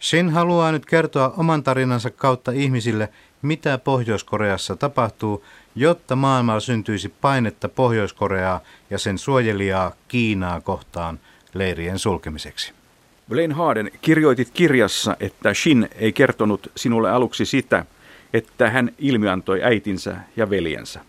[0.00, 3.08] Shin haluaa nyt kertoa oman tarinansa kautta ihmisille,
[3.42, 11.20] mitä Pohjois-Koreassa tapahtuu, jotta maailmalla syntyisi painetta Pohjois-Koreaa ja sen suojelijaa Kiinaa kohtaan
[11.54, 12.72] leirien sulkemiseksi.
[13.28, 17.84] Blaine Harden, kirjoitit kirjassa, että Shin ei kertonut sinulle aluksi sitä,
[18.34, 21.00] että hän ilmiantoi äitinsä ja veljensä.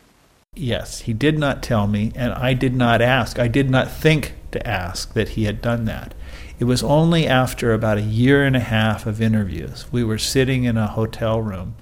[0.70, 3.38] Yes, he did not tell me, and I did not ask.
[3.40, 6.16] I did not think to ask that he had done that.
[6.62, 9.88] It was only after about a year and a half of interviews.
[9.94, 11.74] We were sitting in a hotel room.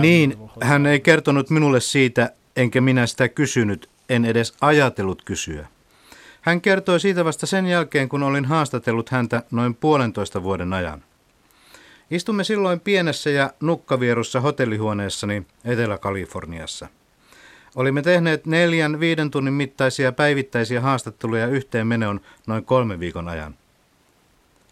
[0.00, 5.66] Niin, hän ei kertonut minulle siitä, enkä minä sitä kysynyt, en edes ajatellut kysyä.
[6.42, 11.04] Hän kertoi siitä vasta sen jälkeen, kun olin haastatellut häntä noin puolentoista vuoden ajan.
[12.10, 16.88] Istumme silloin pienessä ja nukkavierussa hotellihuoneessani Etelä-Kaliforniassa.
[17.74, 23.54] Olimme tehneet neljän viiden tunnin mittaisia päivittäisiä haastatteluja yhteen meneon noin kolmen viikon ajan.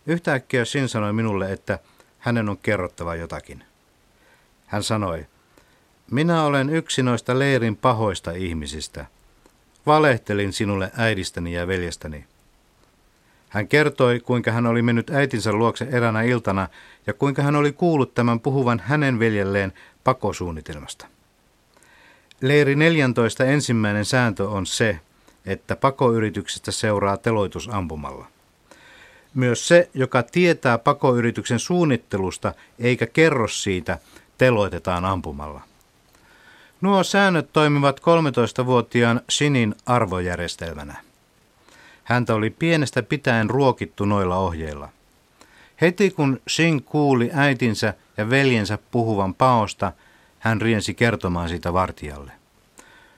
[0.06, 1.78] Yhtäkkiä Shin sanoi minulle, että
[2.18, 3.64] hänen on kerrottava jotakin.
[4.66, 5.26] Hän sanoi,
[6.10, 9.06] minä olen yksi noista leirin pahoista ihmisistä–
[9.86, 12.24] Valehtelin sinulle äidistäni ja veljestäni.
[13.48, 16.68] Hän kertoi, kuinka hän oli mennyt äitinsä luokse eräänä iltana
[17.06, 19.72] ja kuinka hän oli kuullut tämän puhuvan hänen veljelleen
[20.04, 21.06] pakosuunnitelmasta.
[22.40, 25.00] Leiri 14 ensimmäinen sääntö on se,
[25.46, 28.26] että pakoyrityksestä seuraa teloitus ampumalla.
[29.34, 33.98] Myös se, joka tietää pakoyrityksen suunnittelusta eikä kerro siitä,
[34.38, 35.69] teloitetaan ampumalla.
[36.80, 40.96] Nuo säännöt toimivat 13-vuotiaan Shinin arvojärjestelmänä.
[42.04, 44.88] Häntä oli pienestä pitäen ruokittu noilla ohjeilla.
[45.80, 49.92] Heti kun Shin kuuli äitinsä ja veljensä puhuvan paosta,
[50.38, 52.32] hän riensi kertomaan sitä vartijalle.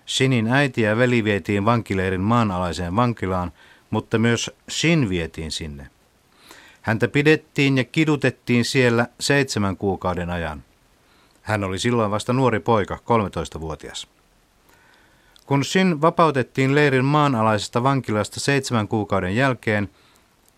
[0.09, 3.53] Shinin äiti ja veli vietiin vankileirin maanalaiseen vankilaan,
[3.91, 5.87] mutta myös Shin vietiin sinne.
[6.83, 10.63] Häntä pidettiin ja kidutettiin siellä seitsemän kuukauden ajan.
[11.43, 12.99] Hän oli silloin vasta nuori poika,
[13.57, 14.07] 13-vuotias.
[15.47, 19.91] Kun Shin vapautettiin leirin maanalaisesta vankilasta seitsemän kuukauden jälkeen,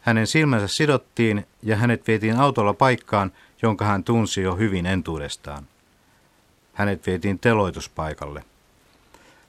[0.01, 5.67] hänen silmänsä sidottiin ja hänet vietiin autolla paikkaan, jonka hän tunsi jo hyvin entuudestaan.
[6.73, 8.45] Hänet vietiin teloituspaikalle.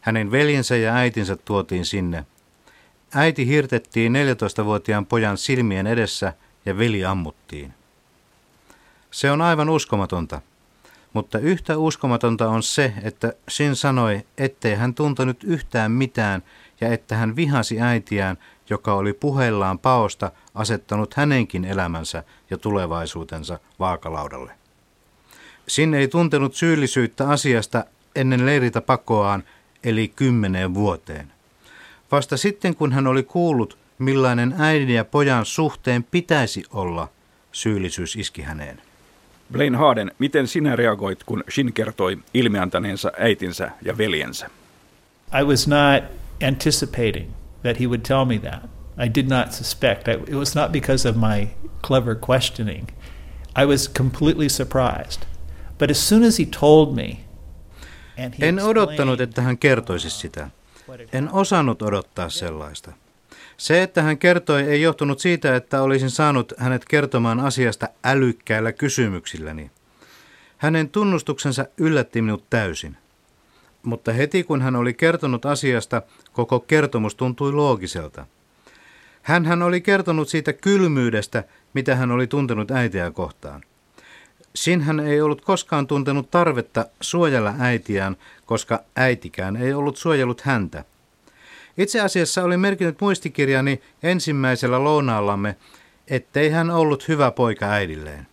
[0.01, 2.25] Hänen veljensä ja äitinsä tuotiin sinne.
[3.15, 6.33] Äiti hirtettiin 14-vuotiaan pojan silmien edessä
[6.65, 7.73] ja veli ammuttiin.
[9.11, 10.41] Se on aivan uskomatonta.
[11.15, 16.43] Mutta yhtä uskomatonta on se, että Shin sanoi, ettei hän tuntenut yhtään mitään
[16.81, 18.37] ja että hän vihasi äitiään,
[18.69, 24.51] joka oli puheillaan paosta asettanut hänenkin elämänsä ja tulevaisuutensa vaakalaudalle.
[25.67, 29.43] Sin ei tuntenut syyllisyyttä asiasta ennen leiritä pakoaan,
[29.83, 31.31] eli kymmeneen vuoteen.
[32.11, 37.09] Vasta sitten, kun hän oli kuullut, millainen äidin ja pojan suhteen pitäisi olla,
[37.51, 38.81] syyllisyys iski häneen.
[39.51, 44.49] Blaine Harden, miten sinä reagoit, kun Shin kertoi ilmiantaneensa äitinsä ja veljensä?
[45.41, 46.03] I was not
[46.47, 47.31] anticipating
[47.61, 48.69] that he would tell me that.
[49.05, 50.07] I did not suspect.
[50.07, 51.47] It was not because of my
[51.87, 52.87] clever questioning.
[53.61, 55.21] I was completely surprised.
[55.79, 57.17] But as soon as he told me,
[58.17, 60.49] and he en odottanut, että hän kertoisi sitä.
[61.13, 62.91] En osannut odottaa sellaista.
[63.57, 69.71] Se, että hän kertoi, ei johtunut siitä, että olisin saanut hänet kertomaan asiasta älykkäillä kysymyksilläni.
[70.57, 72.97] Hänen tunnustuksensa yllätti minut täysin.
[73.83, 76.01] Mutta heti kun hän oli kertonut asiasta,
[76.33, 78.25] koko kertomus tuntui loogiselta.
[79.21, 83.61] Hän hän oli kertonut siitä kylmyydestä, mitä hän oli tuntenut äitiä kohtaan.
[84.55, 90.83] Sin hän ei ollut koskaan tuntenut tarvetta suojella äitiään, koska äitikään ei ollut suojellut häntä–
[91.77, 95.55] itse asiassa oli merkinnyt muistikirjani ensimmäisellä lounaallamme,
[96.07, 98.27] ettei hän ollut hyvä poika äidilleen.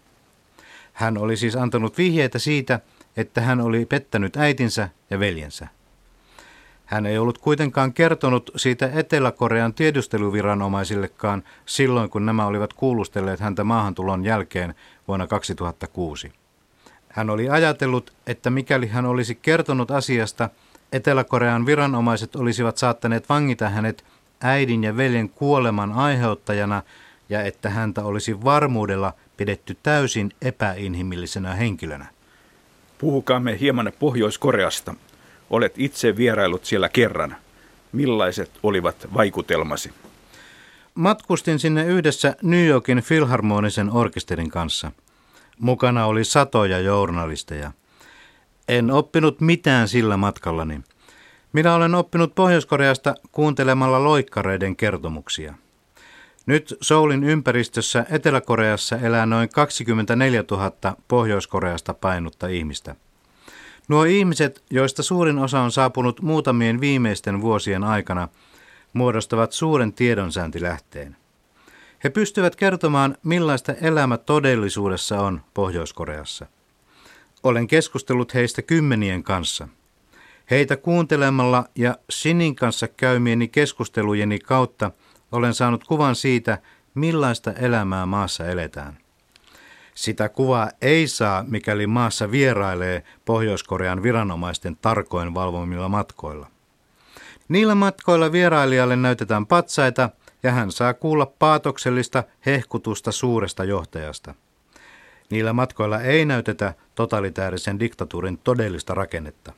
[0.93, 2.81] Hän oli siis antanut vihjeitä siitä,
[3.17, 5.69] että hän oli pettänyt äitinsä ja veljensä.
[6.87, 14.25] Hän ei ollut kuitenkaan kertonut siitä Etelä-Korean tiedusteluviranomaisillekaan silloin, kun nämä olivat kuulustelleet häntä maahantulon
[14.25, 14.75] jälkeen
[15.09, 16.33] vuonna 2006.
[17.09, 20.49] Hän oli ajatellut, että mikäli hän olisi kertonut asiasta–
[20.93, 24.05] Etelä-Korean viranomaiset olisivat saattaneet vangita hänet
[24.41, 26.83] äidin ja veljen kuoleman aiheuttajana
[27.29, 32.07] ja että häntä olisi varmuudella pidetty täysin epäinhimillisenä henkilönä.
[32.99, 34.95] Puhukaamme hieman Pohjois-Koreasta.
[35.51, 37.37] Olet itse vierailut siellä kerran.
[37.93, 39.91] Millaiset olivat vaikutelmasi?
[40.95, 44.93] Matkustin sinne yhdessä New Yorkin filharmonisen orkesterin kanssa.
[45.59, 47.73] Mukana oli satoja journalisteja–
[48.79, 50.81] en oppinut mitään sillä matkallani.
[51.53, 55.55] Minä olen oppinut Pohjois-Koreasta kuuntelemalla loikkareiden kertomuksia.
[56.47, 60.73] Nyt Soulin ympäristössä Etelä-Koreassa elää noin 24 000
[61.09, 62.95] Pohjois-Koreasta painutta ihmistä.
[63.89, 68.29] Nuo ihmiset, joista suurin osa on saapunut muutamien viimeisten vuosien aikana,
[68.93, 71.17] muodostavat suuren tiedonsääntilähteen.
[72.05, 76.47] He pystyvät kertomaan, millaista elämä todellisuudessa on Pohjois-Koreassa.
[77.43, 79.69] Olen keskustellut heistä kymmenien kanssa.
[80.51, 84.91] Heitä kuuntelemalla ja Sinin kanssa käymieni keskustelujeni kautta
[85.33, 86.59] olen saanut kuvan siitä,
[86.95, 88.99] millaista elämää maassa eletään.
[89.95, 96.47] Sitä kuvaa ei saa, mikäli maassa vierailee Pohjois-Korean viranomaisten tarkoin valvomilla matkoilla.
[97.49, 100.11] Niillä matkoilla vierailijalle näytetään patsaita
[100.43, 104.35] ja hän saa kuulla paatoksellista hehkutusta suuresta johtajasta.
[105.33, 109.53] Niillä matkoilla ei näytetä totalitäärisen diktatuurin todellista rakennetta.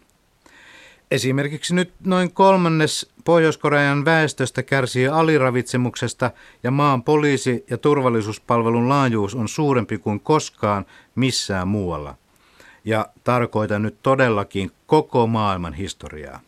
[1.10, 6.30] Esimerkiksi nyt noin kolmannes Pohjois-Korean väestöstä kärsii aliravitsemuksesta
[6.62, 12.14] ja maan poliisi- ja turvallisuuspalvelun laajuus on suurempi kuin koskaan missään muualla.
[12.84, 16.40] Ja tarkoitan nyt todellakin koko maailman historiaa.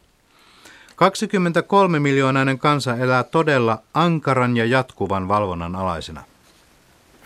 [0.97, 6.25] 23 miljoonainen kansa elää todella ankaran ja jatkuvan valvonnan alaisena.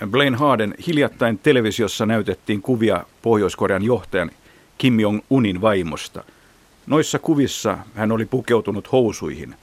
[0.06, 4.30] Blaine Harden hiljattain televisiossa näytettiin kuvia Pohjois-Korean johtajan
[4.78, 6.24] Kim Jong-unin vaimosta.
[6.86, 9.54] Noissa kuvissa hän oli pukeutunut housuihin.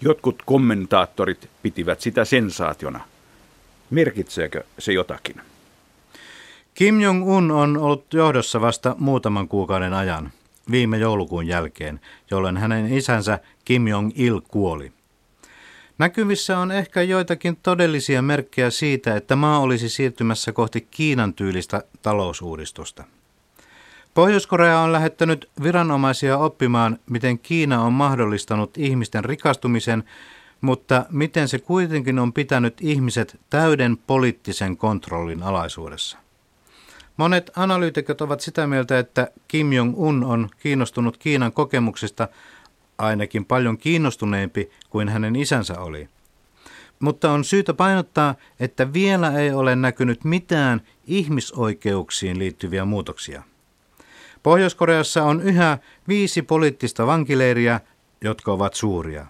[0.00, 3.00] Jotkut kommentaattorit pitivät sitä sensaationa.
[3.90, 5.36] Merkitseekö se jotakin?
[6.74, 10.32] Kim Jong-un on ollut johdossa vasta muutaman kuukauden ajan,
[10.70, 14.92] viime joulukuun jälkeen, jolloin hänen isänsä Kim Jong-il kuoli.
[15.98, 23.04] Näkyvissä on ehkä joitakin todellisia merkkejä siitä, että maa olisi siirtymässä kohti Kiinan tyylistä talousuudistusta.
[24.14, 30.04] Pohjois-Korea on lähettänyt viranomaisia oppimaan, miten Kiina on mahdollistanut ihmisten rikastumisen,
[30.60, 36.18] mutta miten se kuitenkin on pitänyt ihmiset täyden poliittisen kontrollin alaisuudessa.
[37.16, 42.28] Monet analyytikot ovat sitä mieltä, että Kim Jong-un on kiinnostunut Kiinan kokemuksista
[43.02, 46.08] ainakin paljon kiinnostuneempi kuin hänen isänsä oli.
[47.00, 53.42] Mutta on syytä painottaa, että vielä ei ole näkynyt mitään ihmisoikeuksiin liittyviä muutoksia.
[54.42, 55.78] Pohjois-Koreassa on yhä
[56.08, 57.80] viisi poliittista vankileiriä,
[58.20, 59.26] jotka ovat suuria.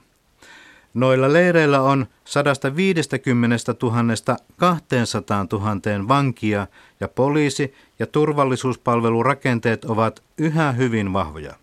[0.95, 6.67] Noilla leireillä on 150 000 200 000 vankia
[7.01, 11.62] ja poliisi- ja turvallisuuspalvelurakenteet ovat yhä hyvin vahvoja.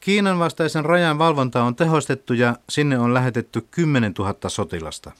[0.00, 5.12] Kiinan vastaisen rajan valvonta on tehostettu ja sinne on lähetetty 10 000 sotilasta.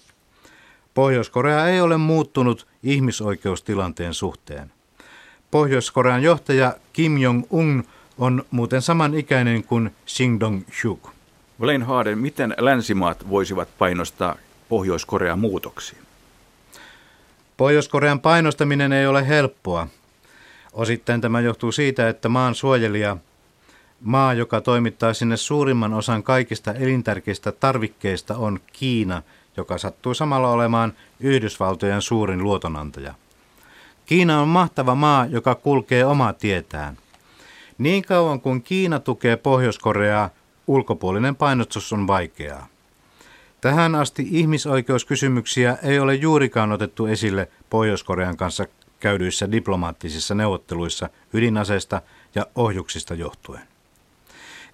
[0.95, 4.73] Pohjois-Korea ei ole muuttunut ihmisoikeustilanteen suhteen.
[5.51, 7.85] Pohjois-Korean johtaja Kim Jong-un
[8.19, 11.11] on muuten samanikäinen kuin Shin Dong-hyuk.
[11.59, 14.37] Blaine Harden, miten länsimaat voisivat painostaa
[14.69, 16.03] Pohjois-Korean muutoksiin?
[17.57, 19.87] Pohjois-Korean painostaminen ei ole helppoa.
[20.73, 23.17] Osittain tämä johtuu siitä, että maan suojelija,
[24.01, 29.23] maa, joka toimittaa sinne suurimman osan kaikista elintärkeistä tarvikkeista, on Kiina,
[29.57, 33.15] joka sattuu samalla olemaan Yhdysvaltojen suurin luotonantaja.
[34.07, 36.97] Kiina on mahtava maa, joka kulkee omaa tietään.
[37.79, 40.31] Niin kauan kuin Kiina tukee Pohjois-Koreaa,
[40.67, 42.67] ulkopuolinen painostus on vaikeaa.
[43.61, 48.67] Tähän asti ihmisoikeuskysymyksiä ei ole juurikaan otettu esille Pohjois-Korean kanssa
[49.01, 52.03] käydyissä diplomaattisissa neuvotteluissa ydinaseista
[52.35, 53.70] ja ohjuksista johtuen.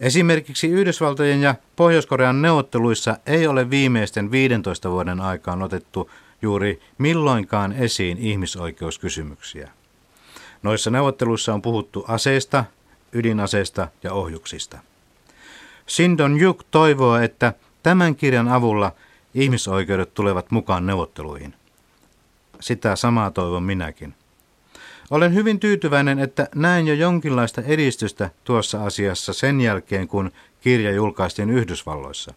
[0.00, 6.10] Esimerkiksi Yhdysvaltojen ja Pohjois-Korean neuvotteluissa ei ole viimeisten 15 vuoden aikaan otettu
[6.42, 9.70] juuri milloinkaan esiin ihmisoikeuskysymyksiä.
[10.62, 12.64] Noissa neuvotteluissa on puhuttu aseista,
[13.12, 14.78] ydinaseista ja ohjuksista.
[15.86, 18.92] Sindon Juk toivoo, että tämän kirjan avulla
[19.34, 21.54] ihmisoikeudet tulevat mukaan neuvotteluihin.
[22.60, 24.14] Sitä samaa toivon minäkin.
[25.10, 30.30] Olen hyvin tyytyväinen, että näin jo jonkinlaista edistystä tuossa asiassa sen jälkeen, kun
[30.60, 32.34] kirja julkaistiin Yhdysvalloissa.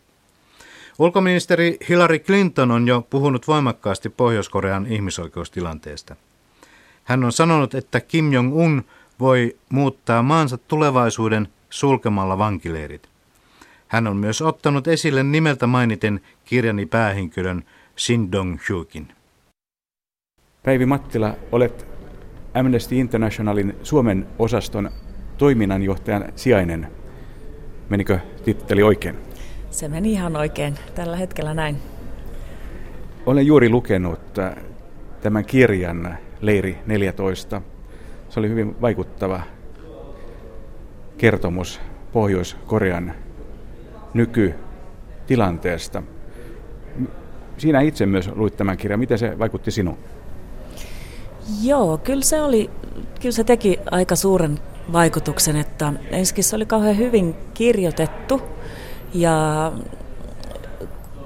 [1.00, 6.16] Ulkoministeri Hillary Clinton on jo puhunut voimakkaasti Pohjois-Korean ihmisoikeustilanteesta.
[7.04, 8.84] Hän on sanonut, että Kim Jong-un
[9.20, 13.10] voi muuttaa maansa tulevaisuuden sulkemalla vankileirit.
[13.88, 17.64] Hän on myös ottanut esille nimeltä mainiten kirjani päähenkilön
[17.98, 19.08] Shin Dong-hyukin.
[20.64, 21.99] Päivi Mattila, olet
[22.60, 24.90] Amnesty Internationalin Suomen osaston
[25.38, 26.88] toiminnanjohtajan sijainen.
[27.90, 29.16] Menikö titteli oikein?
[29.70, 31.78] Se meni ihan oikein tällä hetkellä näin.
[33.26, 34.56] Olen juuri lukenut äh,
[35.22, 37.62] tämän kirjan Leiri 14.
[38.30, 39.42] Se oli hyvin vaikuttava
[41.18, 41.82] kertomus
[42.14, 43.14] Pohjois-Korean
[44.14, 46.04] nykytilanteesta.
[47.58, 49.00] Siinä itse myös luit tämän kirjan.
[49.00, 49.98] Miten se vaikutti sinuun?
[51.64, 52.70] Joo, kyllä se, oli,
[53.22, 54.60] kyllä se teki aika suuren
[54.94, 58.42] vaikutuksen, että ensinnäkin se oli kauhean hyvin kirjoitettu
[59.14, 59.72] ja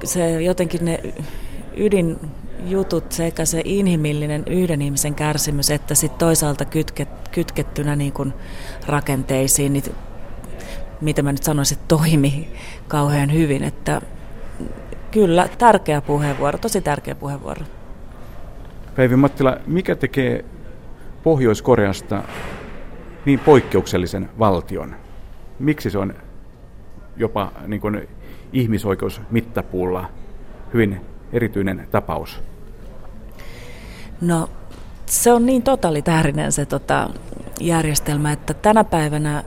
[0.03, 0.99] se jotenkin ne
[1.77, 8.33] ydinjutut sekä se inhimillinen yhden ihmisen kärsimys että sitten toisaalta kytket, kytkettynä niin kuin
[8.87, 9.83] rakenteisiin, niin
[11.01, 12.53] mitä mä nyt sanoisin, toimi
[12.87, 13.63] kauhean hyvin.
[13.63, 14.01] Että
[15.11, 17.65] kyllä, tärkeä puheenvuoro, tosi tärkeä puheenvuoro.
[18.95, 20.45] Päivi Mattila, mikä tekee
[21.23, 22.23] Pohjois-Koreasta
[23.25, 24.95] niin poikkeuksellisen valtion?
[25.59, 26.13] Miksi se on
[27.17, 28.09] jopa niin kuin
[28.53, 30.09] ihmisoikeusmittapuulla
[30.73, 31.01] hyvin
[31.33, 32.43] erityinen tapaus?
[34.21, 34.49] No
[35.05, 37.09] se on niin totalitäärinen se tota,
[37.59, 39.43] järjestelmä, että tänä päivänä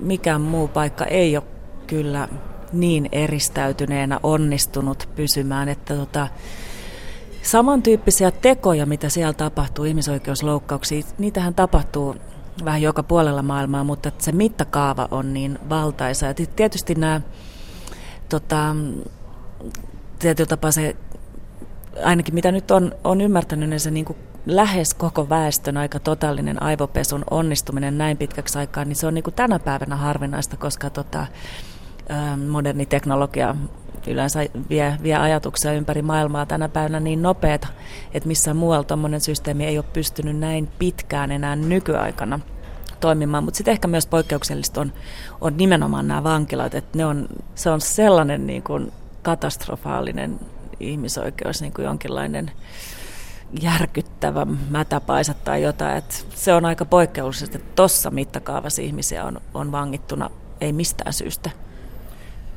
[0.00, 1.44] mikään muu paikka ei ole
[1.86, 2.28] kyllä
[2.72, 6.28] niin eristäytyneenä onnistunut pysymään, että tota,
[7.44, 12.16] samantyyppisiä tekoja, mitä siellä tapahtuu, ihmisoikeusloukkauksia, niitähän tapahtuu
[12.64, 16.26] vähän joka puolella maailmaa, mutta se mittakaava on niin valtaisa.
[16.26, 17.20] Ja tietysti nämä
[18.28, 18.76] tota,
[20.18, 20.96] tietyllä tapaa se,
[22.04, 26.62] ainakin mitä nyt on, on ymmärtänyt, niin se niin kuin lähes koko väestön aika totaalinen
[26.62, 31.26] aivopesun onnistuminen näin pitkäksi aikaa, niin se on niin kuin tänä päivänä harvinaista, koska tota,
[32.48, 33.54] moderni teknologia
[34.06, 34.40] yleensä
[34.70, 37.68] vie, vie ajatuksia ympäri maailmaa tänä päivänä niin nopeita,
[38.14, 42.40] että missään muualla tuommoinen systeemi ei ole pystynyt näin pitkään enää nykyaikana
[43.00, 43.44] toimimaan.
[43.44, 44.92] Mutta sitten ehkä myös poikkeuksellista on,
[45.40, 48.92] on nimenomaan nämä vankilat, että ne on, se on sellainen niin kuin
[49.22, 50.40] katastrofaalinen
[50.80, 52.50] ihmisoikeus, niin kuin jonkinlainen
[53.62, 55.96] järkyttävä mätäpaisa tai jotain.
[55.96, 60.30] Että se on aika poikkeuksellista, että tuossa mittakaavassa ihmisiä on, on vangittuna
[60.60, 61.50] ei mistään syystä.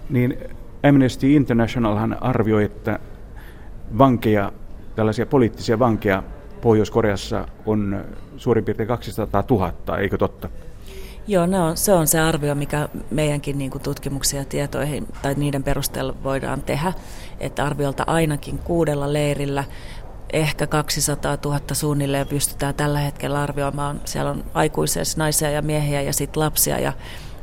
[0.09, 0.37] Niin
[0.83, 2.99] Amnesty Internationalhan arvioi, että
[3.97, 4.51] vankeja,
[4.95, 6.23] tällaisia poliittisia vankeja
[6.61, 8.05] Pohjois-Koreassa on
[8.37, 10.49] suurin piirtein 200 000, eikö totta?
[11.27, 16.15] Joo, no, se on se arvio, mikä meidänkin niin kuin tutkimuksia tietoihin tai niiden perusteella
[16.23, 16.93] voidaan tehdä,
[17.39, 19.63] että arviolta ainakin kuudella leirillä
[20.33, 24.01] ehkä 200 000 suunnilleen pystytään tällä hetkellä arvioimaan.
[24.05, 26.93] Siellä on aikuisia, naisia ja miehiä ja sitten lapsia ja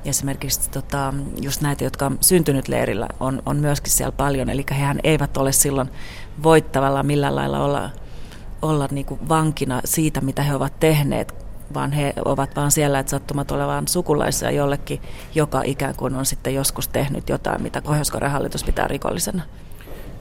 [0.05, 4.51] esimerkiksi tota, just näitä, jotka on syntynyt leirillä, on, on myöskin siellä paljon.
[4.51, 5.89] Eli hehän eivät ole silloin
[6.43, 7.91] voittavalla millään lailla olla,
[8.63, 11.35] olla niin kuin vankina siitä, mitä he ovat tehneet,
[11.75, 15.01] vaan he ovat vaan siellä, että sattumat olevan sukulaisia jollekin,
[15.35, 19.43] joka ikään kuin on sitten joskus tehnyt jotain, mitä pohjois hallitus pitää rikollisena.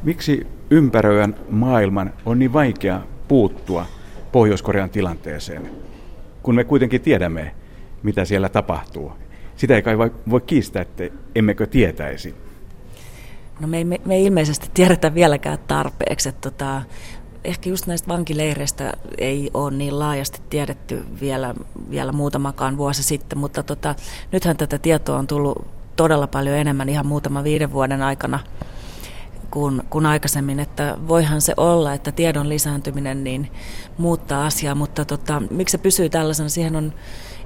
[0.03, 3.85] Miksi ympäröivän maailman on niin vaikea puuttua
[4.31, 5.71] Pohjois-Korean tilanteeseen,
[6.43, 7.55] kun me kuitenkin tiedämme,
[8.03, 9.11] mitä siellä tapahtuu?
[9.57, 9.97] Sitä ei kai
[10.29, 11.03] voi kiistää, että
[11.35, 12.35] emmekö tietäisi.
[13.59, 16.29] No me ei, me, me ei ilmeisesti tiedetä vieläkään tarpeeksi.
[16.29, 16.81] Että tota,
[17.43, 21.53] ehkä just näistä vankileireistä ei ole niin laajasti tiedetty vielä,
[21.89, 23.95] vielä muutamakaan vuosi sitten, mutta tota,
[24.31, 28.39] nythän tätä tietoa on tullut todella paljon enemmän ihan muutama viiden vuoden aikana
[29.51, 33.51] kuin, kuin aikaisemmin, että voihan se olla, että tiedon lisääntyminen niin
[33.97, 36.93] muuttaa asiaa, mutta tota, miksi se pysyy tällaisena, siihen on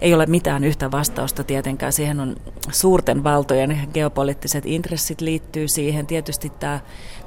[0.02, 1.94] ei ole mitään yhtä vastausta tietenkään.
[1.94, 2.36] Siihen on
[2.72, 6.08] suurten valtojen geopoliittiset intressit liittyy siihen.
[6.08, 6.80] Tietysti tämä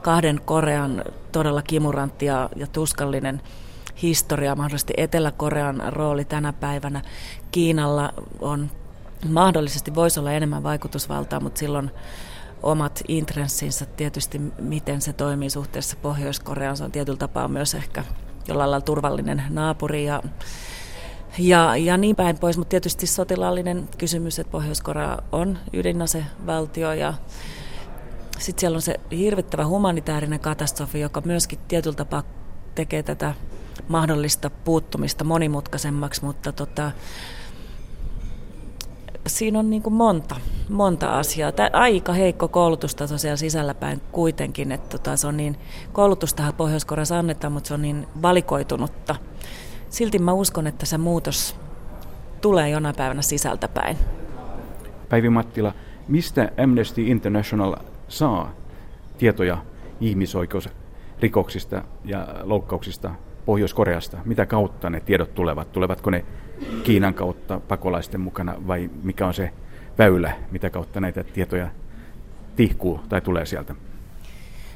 [0.02, 3.42] kahden Korean todella kimurantti ja, ja tuskallinen
[4.02, 7.02] historia, mahdollisesti Etelä-Korean rooli tänä päivänä.
[7.50, 8.70] Kiinalla on
[9.28, 11.90] mahdollisesti voisi olla enemmän vaikutusvaltaa, mutta silloin
[12.62, 16.76] omat intressinsä tietysti, miten se toimii suhteessa Pohjois-Koreaan.
[16.76, 18.04] Se on tietyllä tapaa myös ehkä
[18.48, 20.22] jollain lailla turvallinen naapuri ja
[21.38, 27.14] ja, ja niin päin pois, mutta tietysti sotilaallinen kysymys, että Pohjois-Korea on ydinasevaltio ja
[28.38, 32.22] sitten siellä on se hirvittävä humanitaarinen katastrofi, joka myöskin tietyllä tapaa
[32.74, 33.34] tekee tätä
[33.88, 36.90] mahdollista puuttumista monimutkaisemmaksi, mutta tota,
[39.26, 40.36] siinä on niin monta,
[40.68, 41.52] monta asiaa.
[41.52, 45.56] Tää aika heikko koulutustaso siellä sisällä päin kuitenkin, että tota, se on niin,
[45.92, 49.16] koulutustahan Pohjois-Koreassa annetaan, mutta se on niin valikoitunutta–
[49.90, 51.56] silti mä uskon, että se muutos
[52.40, 53.96] tulee jonain päivänä sisältäpäin.
[55.08, 55.72] Päivi Mattila,
[56.08, 57.76] mistä Amnesty International
[58.08, 58.52] saa
[59.18, 59.58] tietoja
[60.00, 63.10] ihmisoikeusrikoksista ja loukkauksista
[63.46, 64.18] Pohjois-Koreasta?
[64.24, 65.72] Mitä kautta ne tiedot tulevat?
[65.72, 66.24] Tulevatko ne
[66.82, 69.52] Kiinan kautta pakolaisten mukana vai mikä on se
[69.98, 71.68] väylä, mitä kautta näitä tietoja
[72.56, 73.74] tihkuu tai tulee sieltä?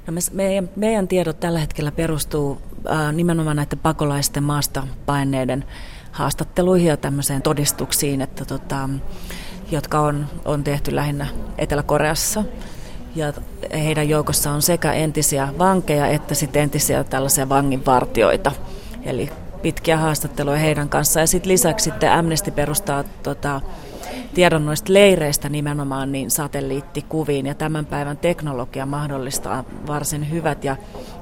[0.06, 5.64] No me, meidän, meidän tiedot tällä hetkellä perustuu ää, nimenomaan näiden pakolaisten maasta paineiden
[6.12, 8.88] haastatteluihin ja tämmöiseen todistuksiin, että tota,
[9.70, 11.26] jotka on, on tehty lähinnä
[11.58, 12.44] Etelä-Koreassa.
[13.16, 13.32] Ja
[13.72, 18.52] heidän joukossa on sekä entisiä vankeja että sitten entisiä tällaisia vanginvartioita.
[19.02, 19.30] Eli
[19.62, 21.22] pitkiä haastatteluja heidän kanssaan.
[21.22, 23.60] Ja sitten lisäksi sitten Amnesty perustaa tota,
[24.34, 27.46] tiedon noista leireistä nimenomaan niin satelliittikuviin.
[27.46, 30.76] Ja tämän päivän teknologia mahdollistaa varsin hyvät ja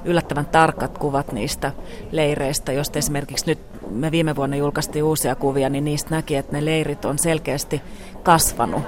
[0.05, 1.71] yllättävän tarkat kuvat niistä
[2.11, 6.65] leireistä, josta esimerkiksi nyt me viime vuonna julkaistiin uusia kuvia, niin niistä näki, että ne
[6.65, 7.81] leirit on selkeästi
[8.23, 8.83] kasvanut